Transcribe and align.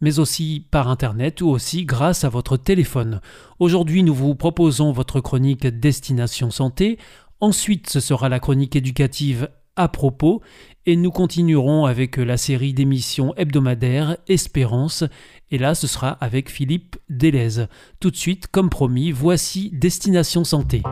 mais 0.00 0.18
aussi 0.18 0.66
par 0.70 0.88
Internet 0.88 1.40
ou 1.40 1.48
aussi 1.48 1.84
grâce 1.84 2.24
à 2.24 2.28
votre 2.28 2.56
téléphone. 2.56 3.20
Aujourd'hui, 3.58 4.02
nous 4.02 4.14
vous 4.14 4.34
proposons 4.34 4.92
votre 4.92 5.20
chronique 5.20 5.66
Destination 5.66 6.50
Santé. 6.50 6.98
Ensuite, 7.40 7.90
ce 7.90 8.00
sera 8.00 8.28
la 8.28 8.40
chronique 8.40 8.76
éducative 8.76 9.48
à 9.76 9.88
propos 9.88 10.40
et 10.86 10.96
nous 10.96 11.10
continuerons 11.10 11.84
avec 11.84 12.16
la 12.16 12.36
série 12.36 12.72
d'émissions 12.72 13.34
hebdomadaires 13.36 14.16
Espérance 14.26 15.04
et 15.50 15.58
là 15.58 15.74
ce 15.74 15.86
sera 15.86 16.10
avec 16.10 16.50
Philippe 16.50 16.96
Delez. 17.10 17.66
Tout 18.00 18.10
de 18.10 18.16
suite, 18.16 18.46
comme 18.46 18.70
promis, 18.70 19.12
voici 19.12 19.70
Destination 19.72 20.44
Santé. 20.44 20.82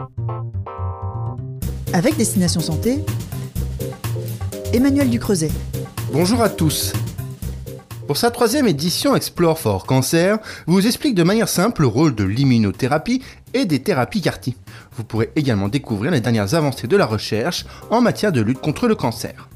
Avec 1.92 2.16
Destination 2.16 2.60
Santé, 2.60 2.98
Emmanuel 4.72 5.08
Ducreuset. 5.08 5.50
Bonjour 6.12 6.42
à 6.42 6.48
tous. 6.48 6.92
Pour 8.06 8.18
sa 8.18 8.30
troisième 8.30 8.68
édition 8.68 9.16
Explore 9.16 9.58
for 9.58 9.86
Cancer, 9.86 10.38
vous 10.66 10.86
explique 10.86 11.14
de 11.14 11.22
manière 11.22 11.48
simple 11.48 11.82
le 11.82 11.88
rôle 11.88 12.14
de 12.14 12.24
l'immunothérapie 12.24 13.22
et 13.54 13.64
des 13.64 13.82
thérapies 13.82 14.20
CAR 14.20 14.38
Vous 14.92 15.04
pourrez 15.04 15.30
également 15.36 15.68
découvrir 15.68 16.10
les 16.10 16.20
dernières 16.20 16.54
avancées 16.54 16.86
de 16.86 16.98
la 16.98 17.06
recherche 17.06 17.64
en 17.88 18.02
matière 18.02 18.30
de 18.30 18.42
lutte 18.42 18.60
contre 18.60 18.88
le 18.88 18.94
cancer. 18.94 19.48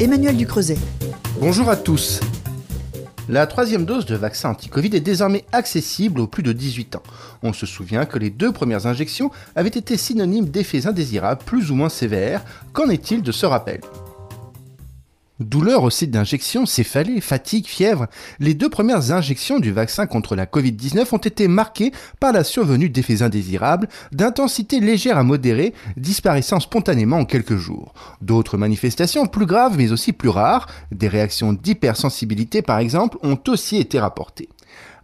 Emmanuel 0.00 0.36
Ducreuset. 0.36 0.76
Bonjour 1.38 1.70
à 1.70 1.76
tous. 1.76 2.18
La 3.28 3.46
troisième 3.46 3.84
dose 3.84 4.06
de 4.06 4.16
vaccin 4.16 4.48
anti-Covid 4.50 4.96
est 4.96 5.00
désormais 5.00 5.44
accessible 5.52 6.18
aux 6.18 6.26
plus 6.26 6.42
de 6.42 6.52
18 6.52 6.96
ans. 6.96 7.02
On 7.44 7.52
se 7.52 7.64
souvient 7.64 8.06
que 8.06 8.18
les 8.18 8.30
deux 8.30 8.50
premières 8.50 8.88
injections 8.88 9.30
avaient 9.54 9.68
été 9.68 9.96
synonymes 9.96 10.48
d'effets 10.48 10.88
indésirables 10.88 11.44
plus 11.44 11.70
ou 11.70 11.76
moins 11.76 11.90
sévères. 11.90 12.42
Qu'en 12.72 12.88
est-il 12.88 13.22
de 13.22 13.30
ce 13.30 13.46
rappel? 13.46 13.82
Douleur 15.42 15.82
au 15.82 15.90
site 15.90 16.10
d'injection, 16.10 16.66
céphalée, 16.66 17.20
fatigue, 17.20 17.66
fièvre. 17.66 18.06
Les 18.38 18.54
deux 18.54 18.68
premières 18.68 19.12
injections 19.12 19.58
du 19.58 19.72
vaccin 19.72 20.06
contre 20.06 20.36
la 20.36 20.46
Covid-19 20.46 21.14
ont 21.14 21.18
été 21.18 21.48
marquées 21.48 21.92
par 22.20 22.32
la 22.32 22.44
survenue 22.44 22.88
d'effets 22.88 23.22
indésirables, 23.22 23.88
d'intensité 24.12 24.80
légère 24.80 25.18
à 25.18 25.24
modérée, 25.24 25.74
disparaissant 25.96 26.60
spontanément 26.60 27.18
en 27.18 27.24
quelques 27.24 27.56
jours. 27.56 27.94
D'autres 28.20 28.56
manifestations 28.56 29.26
plus 29.26 29.46
graves 29.46 29.76
mais 29.76 29.92
aussi 29.92 30.12
plus 30.12 30.28
rares, 30.28 30.68
des 30.90 31.08
réactions 31.08 31.52
d'hypersensibilité 31.52 32.62
par 32.62 32.78
exemple, 32.78 33.18
ont 33.22 33.38
aussi 33.48 33.78
été 33.78 33.98
rapportées. 33.98 34.48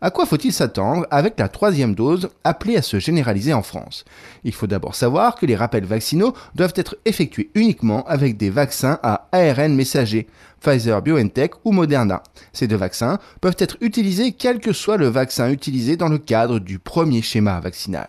À 0.01 0.11
quoi 0.11 0.27
faut-il 0.27 0.53
s'attendre 0.53 1.07
avec 1.11 1.39
la 1.41 1.49
troisième 1.49 1.97
dose 1.97 2.29
appelée 2.45 2.77
à 2.77 2.83
se 2.83 3.01
généraliser 3.01 3.53
en 3.53 3.63
France? 3.63 4.05
Il 4.45 4.55
faut 4.55 4.69
d'abord 4.69 4.95
savoir 4.95 5.35
que 5.35 5.45
les 5.45 5.57
rappels 5.57 5.87
vaccinaux 5.87 6.35
doivent 6.55 6.75
être 6.77 6.97
effectués 7.05 7.51
uniquement 7.57 8.05
avec 8.07 8.37
des 8.37 8.51
vaccins 8.51 9.01
à 9.03 9.27
ARN 9.33 9.75
messager, 9.75 10.29
Pfizer 10.61 11.03
BioNTech 11.03 11.53
ou 11.65 11.73
Moderna. 11.73 12.23
Ces 12.53 12.69
deux 12.69 12.77
vaccins 12.77 13.19
peuvent 13.41 13.57
être 13.59 13.77
utilisés 13.81 14.33
quel 14.33 14.61
que 14.61 14.73
soit 14.73 14.99
le 14.99 15.09
vaccin 15.09 15.51
utilisé 15.51 15.97
dans 15.97 16.09
le 16.09 16.19
cadre 16.19 16.61
du 16.61 16.79
premier 16.79 17.21
schéma 17.21 17.59
vaccinal. 17.59 18.09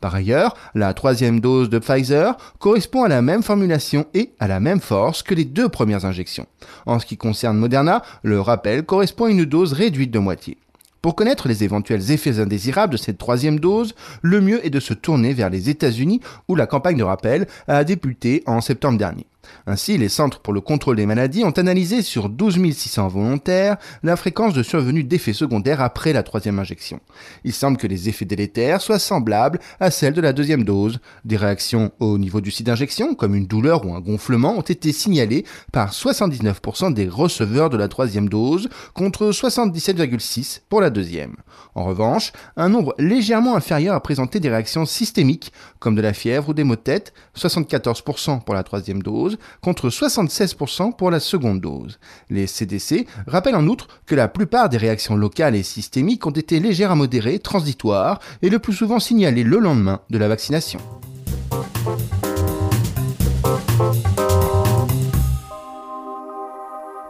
Par 0.00 0.14
ailleurs, 0.14 0.54
la 0.74 0.94
troisième 0.94 1.40
dose 1.40 1.68
de 1.68 1.78
Pfizer 1.80 2.36
correspond 2.60 3.02
à 3.04 3.08
la 3.08 3.22
même 3.22 3.42
formulation 3.42 4.06
et 4.14 4.34
à 4.38 4.46
la 4.46 4.60
même 4.60 4.80
force 4.80 5.22
que 5.22 5.34
les 5.34 5.46
deux 5.46 5.68
premières 5.68 6.04
injections. 6.04 6.46
En 6.86 7.00
ce 7.00 7.06
qui 7.06 7.16
concerne 7.16 7.56
Moderna, 7.56 8.02
le 8.22 8.40
rappel 8.40 8.84
correspond 8.84 9.24
à 9.24 9.30
une 9.30 9.44
dose 9.44 9.72
réduite 9.72 10.10
de 10.10 10.18
moitié. 10.18 10.58
Pour 11.04 11.16
connaître 11.16 11.48
les 11.48 11.64
éventuels 11.64 12.12
effets 12.12 12.38
indésirables 12.38 12.92
de 12.92 12.96
cette 12.96 13.18
troisième 13.18 13.60
dose, 13.60 13.94
le 14.22 14.40
mieux 14.40 14.64
est 14.64 14.70
de 14.70 14.80
se 14.80 14.94
tourner 14.94 15.34
vers 15.34 15.50
les 15.50 15.68
États-Unis 15.68 16.22
où 16.48 16.54
la 16.54 16.66
campagne 16.66 16.96
de 16.96 17.04
rappel 17.04 17.46
a 17.68 17.84
débuté 17.84 18.42
en 18.46 18.62
septembre 18.62 18.96
dernier. 18.96 19.26
Ainsi, 19.66 19.98
les 19.98 20.08
Centres 20.08 20.40
pour 20.40 20.52
le 20.52 20.60
contrôle 20.60 20.96
des 20.96 21.06
maladies 21.06 21.44
ont 21.44 21.50
analysé 21.50 22.02
sur 22.02 22.28
12 22.28 22.54
600 22.72 23.08
volontaires 23.08 23.76
la 24.02 24.16
fréquence 24.16 24.54
de 24.54 24.62
survenue 24.62 25.04
d'effets 25.04 25.32
secondaires 25.32 25.80
après 25.80 26.12
la 26.12 26.22
troisième 26.22 26.58
injection. 26.58 27.00
Il 27.44 27.52
semble 27.52 27.76
que 27.76 27.86
les 27.86 28.08
effets 28.08 28.24
délétères 28.24 28.80
soient 28.80 28.98
semblables 28.98 29.58
à 29.80 29.90
celles 29.90 30.14
de 30.14 30.20
la 30.20 30.32
deuxième 30.32 30.64
dose. 30.64 30.98
Des 31.24 31.36
réactions 31.36 31.92
au 32.00 32.18
niveau 32.18 32.40
du 32.40 32.50
site 32.50 32.66
d'injection, 32.66 33.14
comme 33.14 33.34
une 33.34 33.46
douleur 33.46 33.86
ou 33.86 33.94
un 33.94 34.00
gonflement, 34.00 34.56
ont 34.56 34.62
été 34.62 34.92
signalées 34.92 35.44
par 35.72 35.92
79% 35.92 36.92
des 36.94 37.08
receveurs 37.08 37.70
de 37.70 37.76
la 37.76 37.88
troisième 37.88 38.28
dose 38.28 38.68
contre 38.94 39.30
77,6% 39.30 40.60
pour 40.68 40.80
la 40.80 40.90
deuxième. 40.90 41.36
En 41.74 41.84
revanche, 41.84 42.32
un 42.56 42.68
nombre 42.68 42.94
légèrement 42.98 43.56
inférieur 43.56 43.94
a 43.94 44.00
présenté 44.00 44.40
des 44.40 44.50
réactions 44.50 44.86
systémiques, 44.86 45.52
comme 45.78 45.94
de 45.94 46.02
la 46.02 46.12
fièvre 46.12 46.50
ou 46.50 46.54
des 46.54 46.64
maux 46.64 46.76
de 46.76 46.80
tête, 46.80 47.12
74% 47.36 48.42
pour 48.42 48.54
la 48.54 48.62
troisième 48.62 49.02
dose, 49.02 49.33
contre 49.60 49.88
76% 49.88 50.96
pour 50.96 51.10
la 51.10 51.20
seconde 51.20 51.60
dose. 51.60 51.98
Les 52.30 52.46
CDC 52.46 53.06
rappellent 53.26 53.56
en 53.56 53.66
outre 53.66 53.88
que 54.06 54.14
la 54.14 54.28
plupart 54.28 54.68
des 54.68 54.76
réactions 54.76 55.16
locales 55.16 55.54
et 55.54 55.62
systémiques 55.62 56.26
ont 56.26 56.30
été 56.30 56.60
légères 56.60 56.90
à 56.90 56.94
modérées, 56.94 57.38
transitoires 57.38 58.20
et 58.42 58.50
le 58.50 58.58
plus 58.58 58.72
souvent 58.72 58.98
signalées 58.98 59.44
le 59.44 59.58
lendemain 59.58 60.00
de 60.10 60.18
la 60.18 60.28
vaccination. 60.28 60.80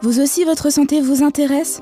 Vous 0.03 0.21
aussi, 0.21 0.45
votre 0.45 0.71
santé 0.71 1.01
vous 1.01 1.23
intéresse? 1.23 1.81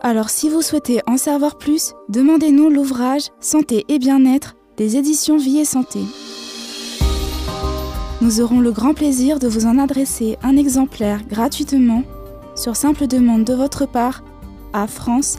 Alors 0.00 0.30
si 0.30 0.48
vous 0.48 0.62
souhaitez 0.62 1.00
en 1.08 1.16
savoir 1.16 1.58
plus, 1.58 1.92
demandez-nous 2.08 2.70
l'ouvrage 2.70 3.30
Santé 3.40 3.84
et 3.88 3.98
bien-être 3.98 4.54
des 4.76 4.96
éditions 4.96 5.38
Vie 5.38 5.58
et 5.58 5.64
Santé. 5.64 5.98
Nous 8.20 8.40
aurons 8.40 8.58
le 8.58 8.72
grand 8.72 8.94
plaisir 8.94 9.38
de 9.38 9.46
vous 9.46 9.66
en 9.66 9.78
adresser 9.78 10.38
un 10.42 10.56
exemplaire 10.56 11.24
gratuitement 11.28 12.02
sur 12.56 12.74
simple 12.74 13.06
demande 13.06 13.44
de 13.44 13.54
votre 13.54 13.86
part 13.86 14.24
à 14.72 14.88
france.awr.org. 14.88 15.38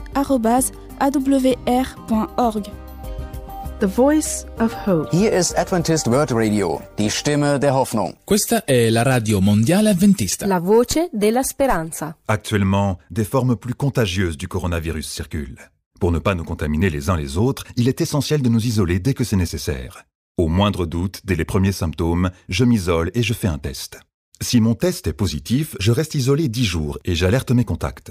The 3.80 3.84
Voice 3.84 4.46
of 4.58 4.74
Hope. 4.86 5.08
Hier 5.12 5.30
ist 5.30 5.54
Adventist 5.58 6.06
World 6.06 6.32
Radio, 6.32 6.80
die 6.96 7.10
Stimme 7.10 7.58
der 7.58 7.74
Hoffnung. 7.74 8.14
Questa 8.24 8.64
è 8.64 8.88
la 8.88 9.02
radio 9.02 9.40
mondiale 9.42 9.90
adventista. 9.90 10.46
La 10.46 10.58
voce 10.58 11.10
della 11.12 11.42
speranza. 11.42 12.16
Actuellement, 12.26 12.98
des 13.10 13.26
formes 13.26 13.56
plus 13.56 13.74
contagieuses 13.74 14.38
du 14.38 14.48
coronavirus 14.48 15.06
circulent. 15.06 15.70
Pour 15.98 16.12
ne 16.12 16.18
pas 16.18 16.34
nous 16.34 16.44
contaminer 16.44 16.88
les 16.88 17.10
uns 17.10 17.16
les 17.16 17.36
autres, 17.36 17.64
il 17.76 17.88
est 17.88 18.00
essentiel 18.00 18.40
de 18.40 18.48
nous 18.48 18.64
isoler 18.64 19.00
dès 19.00 19.12
que 19.12 19.24
c'est 19.24 19.36
nécessaire. 19.36 20.06
Au 20.40 20.48
moindre 20.48 20.86
doute, 20.86 21.20
dès 21.24 21.34
les 21.34 21.44
premiers 21.44 21.70
symptômes, 21.70 22.30
je 22.48 22.64
m'isole 22.64 23.10
et 23.12 23.22
je 23.22 23.34
fais 23.34 23.46
un 23.46 23.58
test. 23.58 24.00
Si 24.40 24.58
mon 24.62 24.74
test 24.74 25.06
est 25.06 25.12
positif, 25.12 25.76
je 25.78 25.92
reste 25.92 26.14
isolé 26.14 26.48
10 26.48 26.64
jours 26.64 26.98
et 27.04 27.14
j'alerte 27.14 27.50
mes 27.50 27.66
contacts. 27.66 28.10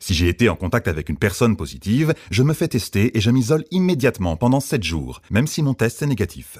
Si 0.00 0.12
j'ai 0.12 0.28
été 0.28 0.48
en 0.48 0.56
contact 0.56 0.88
avec 0.88 1.08
une 1.08 1.16
personne 1.16 1.56
positive, 1.56 2.12
je 2.32 2.42
me 2.42 2.54
fais 2.54 2.66
tester 2.66 3.16
et 3.16 3.20
je 3.20 3.30
m'isole 3.30 3.62
immédiatement 3.70 4.36
pendant 4.36 4.58
7 4.58 4.82
jours, 4.82 5.22
même 5.30 5.46
si 5.46 5.62
mon 5.62 5.74
test 5.74 6.02
est 6.02 6.08
négatif. 6.08 6.58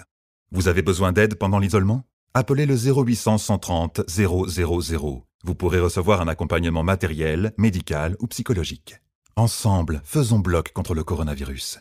Vous 0.53 0.69
avez 0.69 0.83
besoin 0.83 1.11
d'aide 1.11 1.35
pendant 1.35 1.59
l'isolement? 1.59 2.05
Appelez 2.33 2.65
le 2.65 2.77
0800 2.77 3.39
130 3.39 4.03
000. 4.09 4.47
Vous 5.43 5.55
pourrez 5.57 5.81
recevoir 5.81 6.21
un 6.21 6.29
accompagnement 6.29 6.85
matériel, 6.85 7.53
médical 7.59 8.15
ou 8.21 8.29
psychologique. 8.29 9.01
Ensemble, 9.35 10.03
faisons 10.05 10.39
bloc 10.39 10.73
contre 10.73 10.95
le 10.95 11.03
coronavirus. 11.03 11.81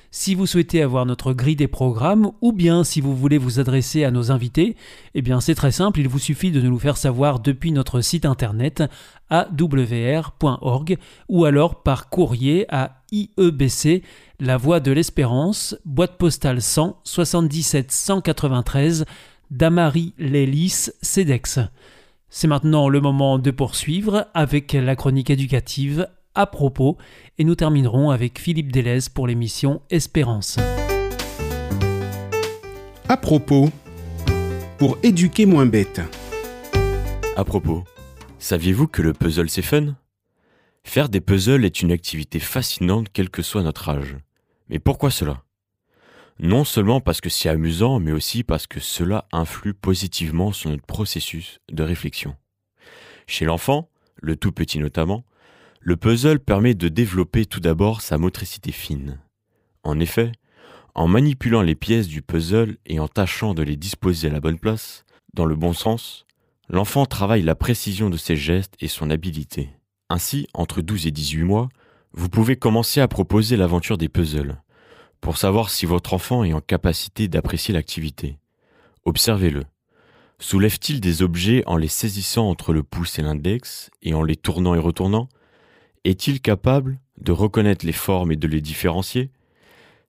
Si 0.13 0.35
vous 0.35 0.45
souhaitez 0.45 0.81
avoir 0.81 1.05
notre 1.05 1.31
grille 1.31 1.55
des 1.55 1.69
programmes 1.69 2.31
ou 2.41 2.51
bien 2.51 2.83
si 2.83 2.99
vous 2.99 3.15
voulez 3.15 3.37
vous 3.37 3.61
adresser 3.61 4.03
à 4.03 4.11
nos 4.11 4.29
invités, 4.29 4.75
eh 5.15 5.21
bien 5.21 5.39
c'est 5.39 5.55
très 5.55 5.71
simple, 5.71 6.01
il 6.01 6.09
vous 6.09 6.19
suffit 6.19 6.51
de 6.51 6.59
nous 6.59 6.77
faire 6.77 6.97
savoir 6.97 7.39
depuis 7.39 7.71
notre 7.71 8.01
site 8.01 8.25
internet 8.25 8.83
awr.org 9.29 10.97
ou 11.29 11.45
alors 11.45 11.81
par 11.81 12.09
courrier 12.09 12.65
à 12.67 13.03
IEBC 13.13 14.03
La 14.41 14.57
Voix 14.57 14.81
de 14.81 14.91
l'Espérance, 14.91 15.77
boîte 15.85 16.17
postale 16.17 16.61
100 16.61 16.99
77 17.05 17.89
193 17.89 19.05
Damary 19.49 20.13
Lélis 20.17 20.89
Cedex. 21.01 21.59
C'est 22.27 22.47
maintenant 22.47 22.89
le 22.89 22.99
moment 22.99 23.39
de 23.39 23.51
poursuivre 23.51 24.27
avec 24.33 24.73
la 24.73 24.97
chronique 24.97 25.29
éducative 25.29 26.09
à 26.35 26.45
propos 26.45 26.97
et 27.37 27.43
nous 27.43 27.55
terminerons 27.55 28.09
avec 28.09 28.39
Philippe 28.39 28.71
Delez 28.71 28.99
pour 29.13 29.27
l'émission 29.27 29.81
Espérance. 29.89 30.57
À 33.09 33.17
propos, 33.17 33.69
pour 34.77 34.97
éduquer 35.03 35.45
moins 35.45 35.65
bête. 35.65 36.01
À 37.35 37.43
propos, 37.43 37.83
saviez-vous 38.39 38.87
que 38.87 39.01
le 39.01 39.13
puzzle 39.13 39.49
c'est 39.49 39.61
fun? 39.61 39.95
Faire 40.83 41.09
des 41.09 41.21
puzzles 41.21 41.65
est 41.65 41.81
une 41.81 41.91
activité 41.91 42.39
fascinante 42.39 43.07
quel 43.13 43.29
que 43.29 43.41
soit 43.41 43.63
notre 43.63 43.89
âge. 43.89 44.17
Mais 44.69 44.79
pourquoi 44.79 45.11
cela? 45.11 45.43
Non 46.39 46.63
seulement 46.63 47.01
parce 47.01 47.21
que 47.21 47.29
c'est 47.29 47.49
amusant, 47.49 47.99
mais 47.99 48.11
aussi 48.11 48.43
parce 48.43 48.65
que 48.65 48.79
cela 48.79 49.27
influe 49.31 49.75
positivement 49.75 50.51
sur 50.51 50.71
notre 50.71 50.85
processus 50.85 51.59
de 51.71 51.83
réflexion. 51.83 52.35
Chez 53.27 53.45
l'enfant, 53.45 53.89
le 54.15 54.35
tout 54.35 54.51
petit 54.51 54.79
notamment, 54.79 55.23
le 55.83 55.97
puzzle 55.97 56.39
permet 56.39 56.75
de 56.75 56.89
développer 56.89 57.47
tout 57.47 57.59
d'abord 57.59 58.01
sa 58.01 58.19
motricité 58.19 58.71
fine. 58.71 59.19
En 59.83 59.99
effet, 59.99 60.31
en 60.93 61.07
manipulant 61.07 61.63
les 61.63 61.73
pièces 61.73 62.07
du 62.07 62.21
puzzle 62.21 62.77
et 62.85 62.99
en 62.99 63.07
tâchant 63.07 63.55
de 63.55 63.63
les 63.63 63.77
disposer 63.77 64.27
à 64.27 64.31
la 64.31 64.39
bonne 64.39 64.59
place, 64.59 65.05
dans 65.33 65.45
le 65.45 65.55
bon 65.55 65.73
sens, 65.73 66.25
l'enfant 66.69 67.07
travaille 67.07 67.41
la 67.41 67.55
précision 67.55 68.11
de 68.11 68.17
ses 68.17 68.35
gestes 68.35 68.75
et 68.79 68.87
son 68.87 69.09
habileté. 69.09 69.71
Ainsi, 70.09 70.47
entre 70.53 70.81
12 70.81 71.07
et 71.07 71.11
18 71.11 71.43
mois, 71.43 71.69
vous 72.13 72.29
pouvez 72.29 72.57
commencer 72.57 73.01
à 73.01 73.07
proposer 73.07 73.57
l'aventure 73.57 73.97
des 73.97 74.09
puzzles, 74.09 74.61
pour 75.19 75.37
savoir 75.37 75.71
si 75.71 75.87
votre 75.87 76.13
enfant 76.13 76.43
est 76.43 76.53
en 76.53 76.61
capacité 76.61 77.27
d'apprécier 77.27 77.73
l'activité. 77.73 78.37
Observez-le. 79.05 79.63
Soulève-t-il 80.37 81.01
des 81.01 81.23
objets 81.23 81.63
en 81.65 81.77
les 81.77 81.87
saisissant 81.87 82.49
entre 82.49 82.73
le 82.73 82.83
pouce 82.83 83.17
et 83.17 83.23
l'index 83.23 83.89
et 84.03 84.13
en 84.13 84.21
les 84.21 84.35
tournant 84.35 84.75
et 84.75 84.79
retournant? 84.79 85.27
Est-il 86.03 86.41
capable 86.41 86.99
de 87.19 87.31
reconnaître 87.31 87.85
les 87.85 87.91
formes 87.91 88.31
et 88.31 88.35
de 88.35 88.47
les 88.47 88.61
différencier? 88.61 89.31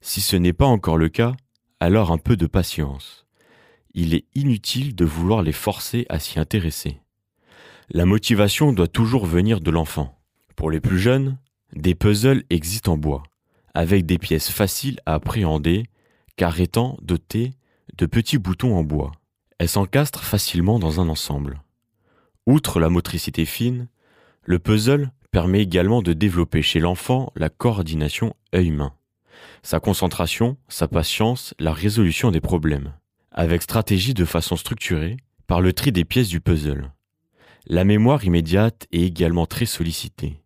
Si 0.01 0.21
ce 0.21 0.37
n'est 0.37 0.53
pas 0.53 0.67
encore 0.67 0.97
le 0.97 1.09
cas, 1.09 1.35
alors 1.81 2.13
un 2.13 2.19
peu 2.19 2.37
de 2.37 2.47
patience. 2.47 3.27
Il 3.95 4.15
est 4.15 4.25
inutile 4.35 4.95
de 4.95 5.05
vouloir 5.05 5.43
les 5.43 5.53
forcer 5.53 6.07
à 6.09 6.19
s'y 6.19 6.39
intéresser. 6.39 7.01
La 7.91 8.07
motivation 8.07 8.73
doit 8.73 8.89
toujours 8.89 9.27
venir 9.27 9.61
de 9.61 9.71
l'enfant. 9.71 10.19
Pour 10.57 10.71
les 10.71 10.81
plus 10.81 10.99
jeunes, 10.99 11.39
des 11.75 11.95
puzzles 11.95 12.45
existent 12.49 12.93
en 12.95 12.97
bois, 12.97 13.23
avec 13.75 14.07
des 14.07 14.19
pièces 14.19 14.51
faciles 14.51 15.01
à 15.05 15.15
appréhender, 15.15 15.85
car 16.37 16.59
étant 16.61 16.97
dotées 17.03 17.53
de 17.99 18.07
petits 18.07 18.39
boutons 18.39 18.77
en 18.77 18.83
bois. 18.83 19.13
Elles 19.59 19.69
s'encastrent 19.69 20.25
facilement 20.25 20.79
dans 20.79 21.01
un 21.01 21.09
ensemble. 21.09 21.63
Outre 22.47 22.81
la 22.81 22.89
motricité 22.89 23.45
fine, 23.45 23.89
le 24.45 24.59
puzzle 24.59 25.13
permet 25.33 25.63
également 25.63 26.03
de 26.03 26.13
développer 26.13 26.63
chez 26.63 26.79
l'enfant 26.79 27.33
la 27.35 27.49
coordination 27.49 28.37
œil-main, 28.55 28.93
sa 29.63 29.81
concentration, 29.81 30.59
sa 30.69 30.87
patience, 30.87 31.55
la 31.59 31.73
résolution 31.73 32.31
des 32.31 32.41
problèmes, 32.41 32.93
avec 33.33 33.63
stratégie 33.63 34.15
de 34.15 34.27
façon 34.27 34.57
structurée 34.57 35.17
par 35.47 35.63
le 35.63 35.73
tri 35.73 35.91
des 35.91 36.05
pièces 36.05 36.29
du 36.29 36.41
puzzle. 36.41 36.93
La 37.67 37.85
mémoire 37.85 38.25
immédiate 38.25 38.87
est 38.93 39.03
également 39.03 39.47
très 39.47 39.67
sollicitée. 39.67 40.43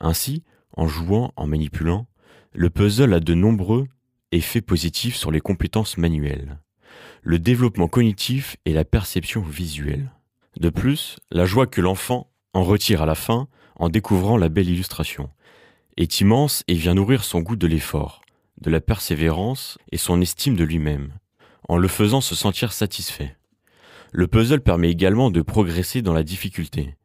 Ainsi, 0.00 0.42
en 0.72 0.88
jouant, 0.88 1.32
en 1.36 1.46
manipulant, 1.46 2.06
le 2.52 2.70
puzzle 2.70 3.14
a 3.14 3.20
de 3.20 3.34
nombreux 3.34 3.86
effets 4.32 4.60
positifs 4.60 5.16
sur 5.16 5.30
les 5.30 5.40
compétences 5.40 5.96
manuelles, 5.96 6.58
le 7.22 7.38
développement 7.38 7.88
cognitif 7.88 8.56
et 8.64 8.72
la 8.72 8.84
perception 8.84 9.42
visuelle. 9.42 10.10
De 10.58 10.70
plus, 10.70 11.18
la 11.30 11.44
joie 11.44 11.66
que 11.66 11.80
l'enfant 11.80 12.30
en 12.54 12.64
retire 12.64 13.02
à 13.02 13.06
la 13.06 13.14
fin 13.14 13.48
en 13.76 13.88
découvrant 13.88 14.36
la 14.36 14.48
belle 14.48 14.68
illustration, 14.68 15.30
est 15.96 16.20
immense 16.20 16.64
et 16.68 16.74
vient 16.74 16.94
nourrir 16.94 17.24
son 17.24 17.40
goût 17.40 17.56
de 17.56 17.66
l'effort, 17.66 18.22
de 18.60 18.70
la 18.70 18.80
persévérance 18.80 19.78
et 19.92 19.96
son 19.96 20.20
estime 20.20 20.56
de 20.56 20.64
lui-même, 20.64 21.12
en 21.68 21.76
le 21.76 21.88
faisant 21.88 22.20
se 22.20 22.34
sentir 22.34 22.72
satisfait. 22.72 23.36
Le 24.12 24.26
puzzle 24.26 24.60
permet 24.60 24.90
également 24.90 25.30
de 25.30 25.42
progresser 25.42 26.02
dans 26.02 26.12
la 26.12 26.22
difficulté, 26.22 26.96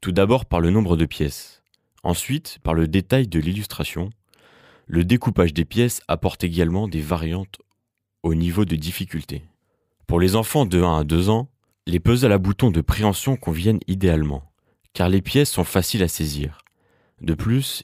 tout 0.00 0.12
d'abord 0.12 0.46
par 0.46 0.60
le 0.60 0.70
nombre 0.70 0.96
de 0.96 1.04
pièces, 1.04 1.62
ensuite 2.02 2.58
par 2.62 2.74
le 2.74 2.88
détail 2.88 3.28
de 3.28 3.38
l'illustration. 3.38 4.10
Le 4.86 5.04
découpage 5.04 5.52
des 5.52 5.64
pièces 5.64 6.00
apporte 6.08 6.42
également 6.42 6.88
des 6.88 7.02
variantes 7.02 7.60
au 8.22 8.34
niveau 8.34 8.64
de 8.64 8.76
difficulté. 8.76 9.44
Pour 10.06 10.18
les 10.18 10.34
enfants 10.34 10.66
de 10.66 10.82
1 10.82 10.98
à 10.98 11.04
2 11.04 11.28
ans, 11.28 11.48
les 11.86 12.00
puzzles 12.00 12.32
à 12.32 12.38
boutons 12.38 12.70
de 12.70 12.80
préhension 12.80 13.36
conviennent 13.36 13.80
idéalement 13.86 14.49
car 14.92 15.08
les 15.08 15.22
pièces 15.22 15.50
sont 15.50 15.64
faciles 15.64 16.02
à 16.02 16.08
saisir. 16.08 16.58
De 17.20 17.34
plus, 17.34 17.82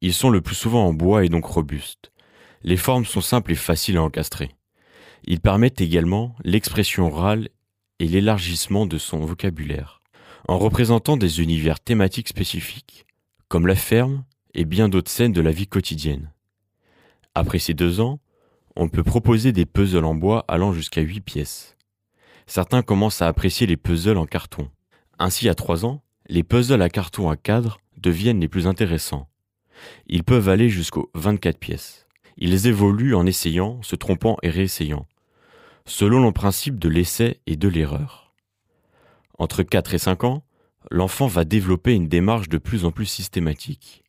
ils 0.00 0.14
sont 0.14 0.30
le 0.30 0.40
plus 0.40 0.54
souvent 0.54 0.86
en 0.86 0.92
bois 0.92 1.24
et 1.24 1.28
donc 1.28 1.44
robustes. 1.44 2.12
Les 2.62 2.76
formes 2.76 3.04
sont 3.04 3.20
simples 3.20 3.52
et 3.52 3.56
faciles 3.56 3.96
à 3.96 4.02
encastrer. 4.02 4.50
Ils 5.24 5.40
permettent 5.40 5.80
également 5.80 6.34
l'expression 6.44 7.06
orale 7.06 7.48
et 7.98 8.06
l'élargissement 8.06 8.86
de 8.86 8.98
son 8.98 9.18
vocabulaire. 9.20 10.00
en 10.48 10.58
représentant 10.58 11.16
des 11.16 11.40
univers 11.40 11.80
thématiques 11.80 12.28
spécifiques, 12.28 13.06
comme 13.48 13.66
la 13.66 13.74
ferme 13.74 14.24
et 14.54 14.64
bien 14.64 14.88
d'autres 14.88 15.10
scènes 15.10 15.32
de 15.32 15.40
la 15.40 15.50
vie 15.50 15.66
quotidienne. 15.66 16.32
Après 17.34 17.58
ces 17.58 17.74
deux 17.74 18.00
ans, 18.00 18.20
on 18.76 18.88
peut 18.88 19.02
proposer 19.02 19.52
des 19.52 19.66
puzzles 19.66 20.04
en 20.04 20.14
bois 20.14 20.44
allant 20.48 20.72
jusqu'à 20.72 21.00
8 21.00 21.20
pièces. 21.20 21.76
Certains 22.46 22.82
commencent 22.82 23.22
à 23.22 23.26
apprécier 23.26 23.66
les 23.66 23.76
puzzles 23.76 24.18
en 24.18 24.26
carton. 24.26 24.70
Ainsi, 25.18 25.48
à 25.48 25.54
3 25.54 25.84
ans, 25.84 26.02
les 26.28 26.42
puzzles 26.42 26.82
à 26.82 26.88
carton 26.88 27.30
à 27.30 27.36
cadre 27.36 27.78
deviennent 27.96 28.40
les 28.40 28.48
plus 28.48 28.66
intéressants. 28.66 29.28
Ils 30.06 30.24
peuvent 30.24 30.48
aller 30.48 30.68
jusqu'aux 30.68 31.10
24 31.14 31.58
pièces. 31.58 32.06
Ils 32.36 32.66
évoluent 32.66 33.14
en 33.14 33.26
essayant, 33.26 33.80
se 33.82 33.96
trompant 33.96 34.36
et 34.42 34.50
réessayant, 34.50 35.06
selon 35.86 36.24
le 36.24 36.32
principe 36.32 36.78
de 36.78 36.88
l'essai 36.88 37.40
et 37.46 37.56
de 37.56 37.68
l'erreur. 37.68 38.34
Entre 39.38 39.62
4 39.62 39.94
et 39.94 39.98
5 39.98 40.24
ans, 40.24 40.44
l'enfant 40.90 41.26
va 41.26 41.44
développer 41.44 41.94
une 41.94 42.08
démarche 42.08 42.48
de 42.48 42.58
plus 42.58 42.84
en 42.84 42.90
plus 42.90 43.06
systématique. 43.06 44.04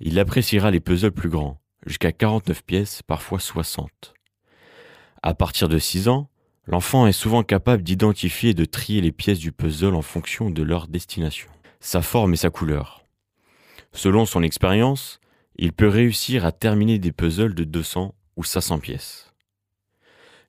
Il 0.00 0.18
appréciera 0.18 0.70
les 0.70 0.80
puzzles 0.80 1.12
plus 1.12 1.28
grands, 1.28 1.60
jusqu'à 1.86 2.12
49 2.12 2.62
pièces, 2.62 3.02
parfois 3.02 3.40
60. 3.40 4.14
À 5.22 5.34
partir 5.34 5.68
de 5.68 5.78
6 5.78 6.08
ans, 6.08 6.30
l'enfant 6.66 7.06
est 7.06 7.12
souvent 7.12 7.42
capable 7.42 7.82
d'identifier 7.82 8.50
et 8.50 8.54
de 8.54 8.64
trier 8.64 9.00
les 9.00 9.12
pièces 9.12 9.38
du 9.38 9.52
puzzle 9.52 9.94
en 9.94 10.02
fonction 10.02 10.50
de 10.50 10.62
leur 10.62 10.88
destination, 10.88 11.50
sa 11.80 12.02
forme 12.02 12.34
et 12.34 12.38
sa 12.38 12.50
couleur. 12.50 13.04
Selon 13.92 14.26
son 14.26 14.42
expérience, 14.42 15.20
il 15.56 15.72
peut 15.72 15.88
réussir 15.88 16.44
à 16.44 16.52
terminer 16.52 16.98
des 16.98 17.12
puzzles 17.12 17.54
de 17.54 17.64
200 17.64 18.14
ou 18.36 18.44
500 18.44 18.78
pièces. 18.78 19.32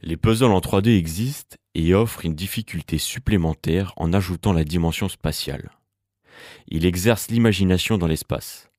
Les 0.01 0.17
puzzles 0.17 0.51
en 0.51 0.59
3D 0.59 0.97
existent 0.97 1.57
et 1.75 1.93
offrent 1.93 2.25
une 2.25 2.35
difficulté 2.35 2.97
supplémentaire 2.97 3.93
en 3.97 4.13
ajoutant 4.13 4.53
la 4.53 4.63
dimension 4.63 5.09
spatiale. 5.09 5.71
Il 6.67 6.85
exerce 6.85 7.29
l'imagination 7.29 7.97
dans 7.97 8.07
l'espace. 8.07 8.69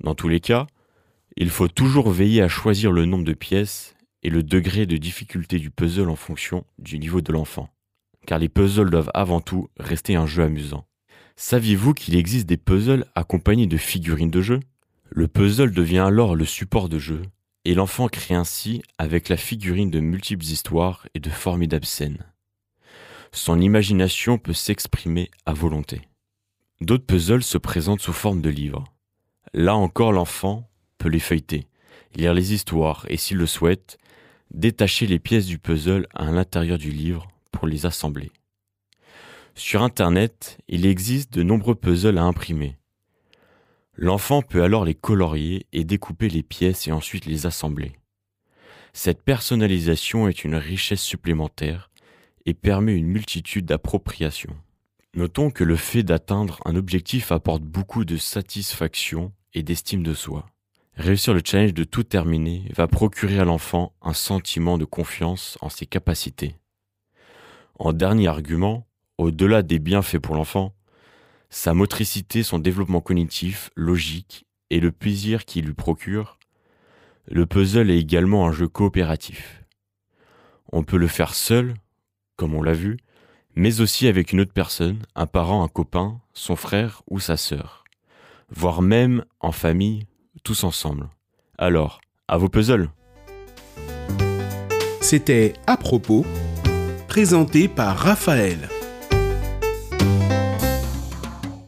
Dans 0.00 0.14
tous 0.14 0.28
les 0.28 0.40
cas, 0.40 0.66
il 1.36 1.50
faut 1.50 1.68
toujours 1.68 2.10
veiller 2.10 2.42
à 2.42 2.48
choisir 2.48 2.92
le 2.92 3.06
nombre 3.06 3.24
de 3.24 3.32
pièces 3.32 3.94
et 4.22 4.30
le 4.30 4.42
degré 4.42 4.86
de 4.86 4.96
difficulté 4.96 5.58
du 5.58 5.70
puzzle 5.70 6.10
en 6.10 6.16
fonction 6.16 6.64
du 6.78 6.98
niveau 6.98 7.20
de 7.20 7.32
l'enfant, 7.32 7.68
car 8.26 8.38
les 8.38 8.48
puzzles 8.48 8.90
doivent 8.90 9.10
avant 9.14 9.40
tout 9.40 9.68
rester 9.78 10.16
un 10.16 10.26
jeu 10.26 10.42
amusant. 10.42 10.86
Saviez-vous 11.36 11.94
qu'il 11.94 12.16
existe 12.16 12.46
des 12.46 12.58
puzzles 12.58 13.06
accompagnés 13.14 13.66
de 13.66 13.78
figurines 13.78 14.30
de 14.30 14.42
jeu? 14.42 14.60
Le 15.08 15.26
puzzle 15.26 15.72
devient 15.72 15.98
alors 15.98 16.34
le 16.34 16.44
support 16.44 16.88
de 16.88 16.98
jeu, 16.98 17.22
et 17.64 17.74
l'enfant 17.74 18.08
crée 18.08 18.34
ainsi 18.34 18.82
avec 18.98 19.28
la 19.28 19.36
figurine 19.36 19.90
de 19.90 20.00
multiples 20.00 20.44
histoires 20.44 21.06
et 21.14 21.20
de 21.20 21.30
formidables 21.30 21.86
scènes. 21.86 22.24
Son 23.32 23.60
imagination 23.60 24.38
peut 24.38 24.52
s'exprimer 24.52 25.30
à 25.46 25.52
volonté. 25.52 26.02
D'autres 26.80 27.06
puzzles 27.06 27.42
se 27.42 27.58
présentent 27.58 28.00
sous 28.00 28.12
forme 28.12 28.40
de 28.40 28.50
livres. 28.50 28.84
Là 29.52 29.76
encore 29.76 30.12
l'enfant 30.12 30.68
peut 30.98 31.08
les 31.08 31.20
feuilleter, 31.20 31.66
lire 32.14 32.34
les 32.34 32.52
histoires 32.52 33.06
et 33.08 33.16
s'il 33.16 33.36
le 33.36 33.46
souhaite, 33.46 33.98
détacher 34.50 35.06
les 35.06 35.18
pièces 35.18 35.46
du 35.46 35.58
puzzle 35.58 36.06
à 36.14 36.30
l'intérieur 36.30 36.78
du 36.78 36.90
livre 36.90 37.28
pour 37.52 37.66
les 37.66 37.86
assembler. 37.86 38.30
Sur 39.54 39.82
Internet, 39.82 40.58
il 40.68 40.86
existe 40.86 41.32
de 41.32 41.42
nombreux 41.42 41.74
puzzles 41.74 42.18
à 42.18 42.24
imprimer. 42.24 42.76
L'enfant 43.94 44.42
peut 44.42 44.62
alors 44.62 44.84
les 44.84 44.94
colorier 44.94 45.66
et 45.72 45.84
découper 45.84 46.28
les 46.28 46.42
pièces 46.42 46.88
et 46.88 46.92
ensuite 46.92 47.26
les 47.26 47.46
assembler. 47.46 47.92
Cette 48.92 49.22
personnalisation 49.22 50.28
est 50.28 50.44
une 50.44 50.56
richesse 50.56 51.02
supplémentaire 51.02 51.90
et 52.46 52.54
permet 52.54 52.94
une 52.94 53.06
multitude 53.06 53.66
d'appropriations. 53.66 54.56
Notons 55.14 55.50
que 55.50 55.64
le 55.64 55.76
fait 55.76 56.02
d'atteindre 56.02 56.60
un 56.64 56.76
objectif 56.76 57.32
apporte 57.32 57.62
beaucoup 57.62 58.04
de 58.04 58.16
satisfaction 58.16 59.32
et 59.54 59.62
d'estime 59.62 60.02
de 60.02 60.14
soi. 60.14 60.46
Réussir 61.00 61.32
le 61.32 61.40
challenge 61.42 61.72
de 61.72 61.84
tout 61.84 62.02
terminer 62.02 62.70
va 62.76 62.86
procurer 62.86 63.38
à 63.38 63.46
l'enfant 63.46 63.94
un 64.02 64.12
sentiment 64.12 64.76
de 64.76 64.84
confiance 64.84 65.56
en 65.62 65.70
ses 65.70 65.86
capacités. 65.86 66.56
En 67.78 67.94
dernier 67.94 68.28
argument, 68.28 68.86
au-delà 69.16 69.62
des 69.62 69.78
bienfaits 69.78 70.18
pour 70.18 70.34
l'enfant, 70.34 70.74
sa 71.48 71.72
motricité, 71.72 72.42
son 72.42 72.58
développement 72.58 73.00
cognitif, 73.00 73.70
logique 73.76 74.44
et 74.68 74.78
le 74.78 74.92
plaisir 74.92 75.46
qu'il 75.46 75.64
lui 75.64 75.72
procure, 75.72 76.38
le 77.28 77.46
puzzle 77.46 77.90
est 77.90 77.98
également 77.98 78.46
un 78.46 78.52
jeu 78.52 78.68
coopératif. 78.68 79.64
On 80.70 80.82
peut 80.82 80.98
le 80.98 81.08
faire 81.08 81.32
seul, 81.32 81.72
comme 82.36 82.54
on 82.54 82.60
l'a 82.60 82.74
vu, 82.74 82.98
mais 83.54 83.80
aussi 83.80 84.06
avec 84.06 84.32
une 84.32 84.42
autre 84.42 84.52
personne, 84.52 84.98
un 85.14 85.26
parent, 85.26 85.64
un 85.64 85.68
copain, 85.68 86.20
son 86.34 86.56
frère 86.56 87.02
ou 87.08 87.20
sa 87.20 87.38
sœur, 87.38 87.84
voire 88.50 88.82
même 88.82 89.24
en 89.40 89.50
famille 89.50 90.04
tous 90.42 90.64
ensemble. 90.64 91.08
Alors, 91.58 92.00
à 92.28 92.36
vos 92.38 92.48
puzzles 92.48 92.90
C'était 95.00 95.54
à 95.66 95.76
propos, 95.76 96.24
présenté 97.08 97.68
par 97.68 97.96
Raphaël. 97.96 98.68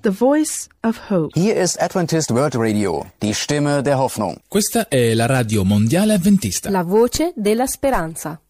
The 0.02 0.10
Voice 0.10 0.68
of 0.84 1.00
Hope. 1.10 1.30
Hier 1.36 1.56
ist 1.56 1.80
Adventist 1.80 2.30
World 2.30 2.56
Radio, 2.56 3.06
die 3.20 3.32
Stimme 3.32 3.82
der 3.82 3.98
Hoffnung. 3.98 4.36
Questa 4.48 4.88
è 4.88 5.14
la 5.14 5.26
radio 5.26 5.64
mondiale 5.64 6.14
adventista. 6.14 6.70
La 6.70 6.82
voce 6.82 7.32
della 7.36 7.66
speranza. 7.66 8.40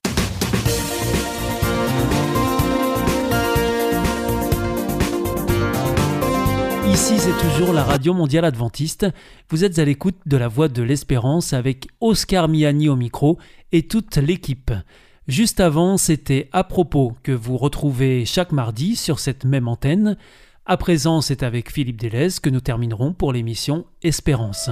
Ici, 6.93 7.19
c'est 7.19 7.39
toujours 7.39 7.73
la 7.73 7.85
Radio 7.85 8.13
Mondiale 8.13 8.45
Adventiste. 8.45 9.07
Vous 9.49 9.65
êtes 9.65 9.79
à 9.79 9.85
l'écoute 9.87 10.19
de 10.27 10.37
la 10.37 10.47
Voix 10.47 10.69
de 10.69 10.83
l'Espérance 10.83 11.55
avec 11.55 11.89
Oscar 12.03 12.49
Miani 12.49 12.91
au 12.91 12.97
micro 12.97 13.39
et 13.73 13.87
toute 13.87 14.19
l'équipe. 14.19 14.71
Juste 15.27 15.61
avant, 15.61 15.97
c'était 15.97 16.51
à 16.53 16.65
propos 16.65 17.15
que 17.23 17.33
vous 17.33 17.57
retrouvez 17.57 18.27
chaque 18.27 18.53
mardi 18.53 18.95
sur 18.95 19.21
cette 19.21 19.47
même 19.47 19.69
antenne. 19.69 20.19
À 20.67 20.77
présent, 20.77 21.23
c'est 21.23 21.43
avec 21.43 21.73
Philippe 21.73 21.99
Delez 21.99 22.29
que 22.43 22.51
nous 22.51 22.61
terminerons 22.61 23.15
pour 23.15 23.33
l'émission 23.33 23.87
Espérance. 24.03 24.69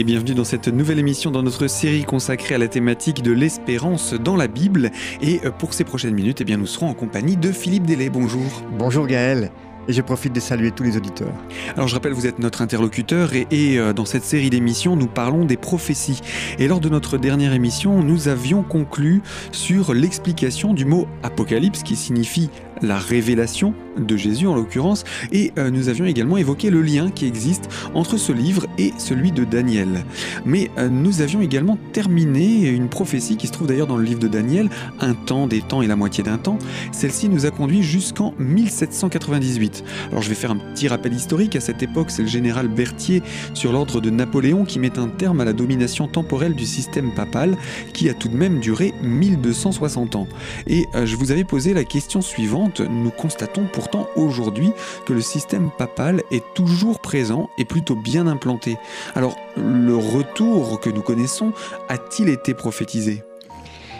Et 0.00 0.04
bienvenue 0.04 0.32
dans 0.32 0.44
cette 0.44 0.68
nouvelle 0.68 0.98
émission 0.98 1.30
dans 1.30 1.42
notre 1.42 1.66
série 1.66 2.04
consacrée 2.04 2.54
à 2.54 2.58
la 2.58 2.68
thématique 2.68 3.22
de 3.22 3.32
l'espérance 3.32 4.14
dans 4.14 4.34
la 4.34 4.46
Bible. 4.46 4.92
Et 5.20 5.42
euh, 5.44 5.50
pour 5.50 5.74
ces 5.74 5.84
prochaines 5.84 6.14
minutes, 6.14 6.40
eh 6.40 6.44
bien, 6.44 6.56
nous 6.56 6.66
serons 6.66 6.88
en 6.88 6.94
compagnie 6.94 7.36
de 7.36 7.52
Philippe 7.52 7.84
Delay. 7.84 8.08
Bonjour. 8.08 8.62
Bonjour 8.78 9.06
Gaël. 9.06 9.50
Et 9.88 9.92
je 9.92 10.00
profite 10.00 10.32
de 10.32 10.40
saluer 10.40 10.70
tous 10.70 10.84
les 10.84 10.96
auditeurs. 10.96 11.34
Alors 11.76 11.86
je 11.86 11.94
rappelle, 11.94 12.14
vous 12.14 12.26
êtes 12.26 12.38
notre 12.38 12.62
interlocuteur 12.62 13.34
et, 13.34 13.46
et 13.50 13.78
euh, 13.78 13.92
dans 13.92 14.06
cette 14.06 14.24
série 14.24 14.48
d'émissions, 14.48 14.96
nous 14.96 15.06
parlons 15.06 15.44
des 15.44 15.58
prophéties. 15.58 16.22
Et 16.58 16.66
lors 16.66 16.80
de 16.80 16.88
notre 16.88 17.18
dernière 17.18 17.52
émission, 17.52 18.02
nous 18.02 18.28
avions 18.28 18.62
conclu 18.62 19.20
sur 19.52 19.92
l'explication 19.92 20.72
du 20.72 20.86
mot 20.86 21.08
apocalypse 21.22 21.82
qui 21.82 21.96
signifie 21.96 22.48
la 22.82 22.98
révélation 22.98 23.74
de 23.98 24.16
Jésus 24.16 24.46
en 24.46 24.54
l'occurrence, 24.54 25.04
et 25.32 25.52
euh, 25.58 25.70
nous 25.70 25.88
avions 25.88 26.04
également 26.04 26.36
évoqué 26.36 26.70
le 26.70 26.80
lien 26.80 27.10
qui 27.10 27.26
existe 27.26 27.68
entre 27.94 28.16
ce 28.16 28.32
livre 28.32 28.66
et 28.78 28.92
celui 28.98 29.32
de 29.32 29.44
Daniel. 29.44 30.04
Mais 30.44 30.70
euh, 30.78 30.88
nous 30.88 31.20
avions 31.20 31.40
également 31.40 31.78
terminé 31.92 32.68
une 32.68 32.88
prophétie 32.88 33.36
qui 33.36 33.46
se 33.46 33.52
trouve 33.52 33.66
d'ailleurs 33.66 33.86
dans 33.86 33.96
le 33.96 34.04
livre 34.04 34.20
de 34.20 34.28
Daniel, 34.28 34.68
un 35.00 35.14
temps, 35.14 35.46
des 35.46 35.60
temps 35.60 35.82
et 35.82 35.86
la 35.86 35.96
moitié 35.96 36.24
d'un 36.24 36.38
temps. 36.38 36.58
Celle-ci 36.92 37.28
nous 37.28 37.46
a 37.46 37.50
conduit 37.50 37.82
jusqu'en 37.82 38.34
1798. 38.38 39.84
Alors 40.10 40.22
je 40.22 40.28
vais 40.28 40.34
faire 40.34 40.50
un 40.50 40.58
petit 40.58 40.88
rappel 40.88 41.12
historique. 41.12 41.56
À 41.56 41.60
cette 41.60 41.82
époque, 41.82 42.10
c'est 42.10 42.22
le 42.22 42.28
général 42.28 42.68
Berthier, 42.68 43.22
sur 43.54 43.72
l'ordre 43.72 44.00
de 44.00 44.10
Napoléon, 44.10 44.64
qui 44.64 44.78
met 44.78 44.98
un 44.98 45.08
terme 45.08 45.40
à 45.40 45.44
la 45.44 45.52
domination 45.52 46.08
temporelle 46.08 46.54
du 46.54 46.66
système 46.66 47.12
papal, 47.12 47.56
qui 47.92 48.08
a 48.08 48.14
tout 48.14 48.28
de 48.28 48.36
même 48.36 48.60
duré 48.60 48.94
1260 49.02 50.16
ans. 50.16 50.28
Et 50.66 50.86
euh, 50.94 51.06
je 51.06 51.16
vous 51.16 51.32
avais 51.32 51.44
posé 51.44 51.74
la 51.74 51.84
question 51.84 52.20
suivante 52.22 52.69
nous 52.78 53.10
constatons 53.10 53.66
pourtant 53.72 54.06
aujourd'hui 54.14 54.70
que 55.06 55.12
le 55.12 55.20
système 55.20 55.70
papal 55.76 56.22
est 56.30 56.44
toujours 56.54 57.00
présent 57.00 57.50
et 57.58 57.64
plutôt 57.64 57.96
bien 57.96 58.28
implanté. 58.28 58.76
Alors, 59.14 59.36
le 59.56 59.96
retour 59.96 60.78
que 60.78 60.90
nous 60.90 61.02
connaissons 61.02 61.52
a-t-il 61.88 62.28
été 62.28 62.54
prophétisé? 62.54 63.24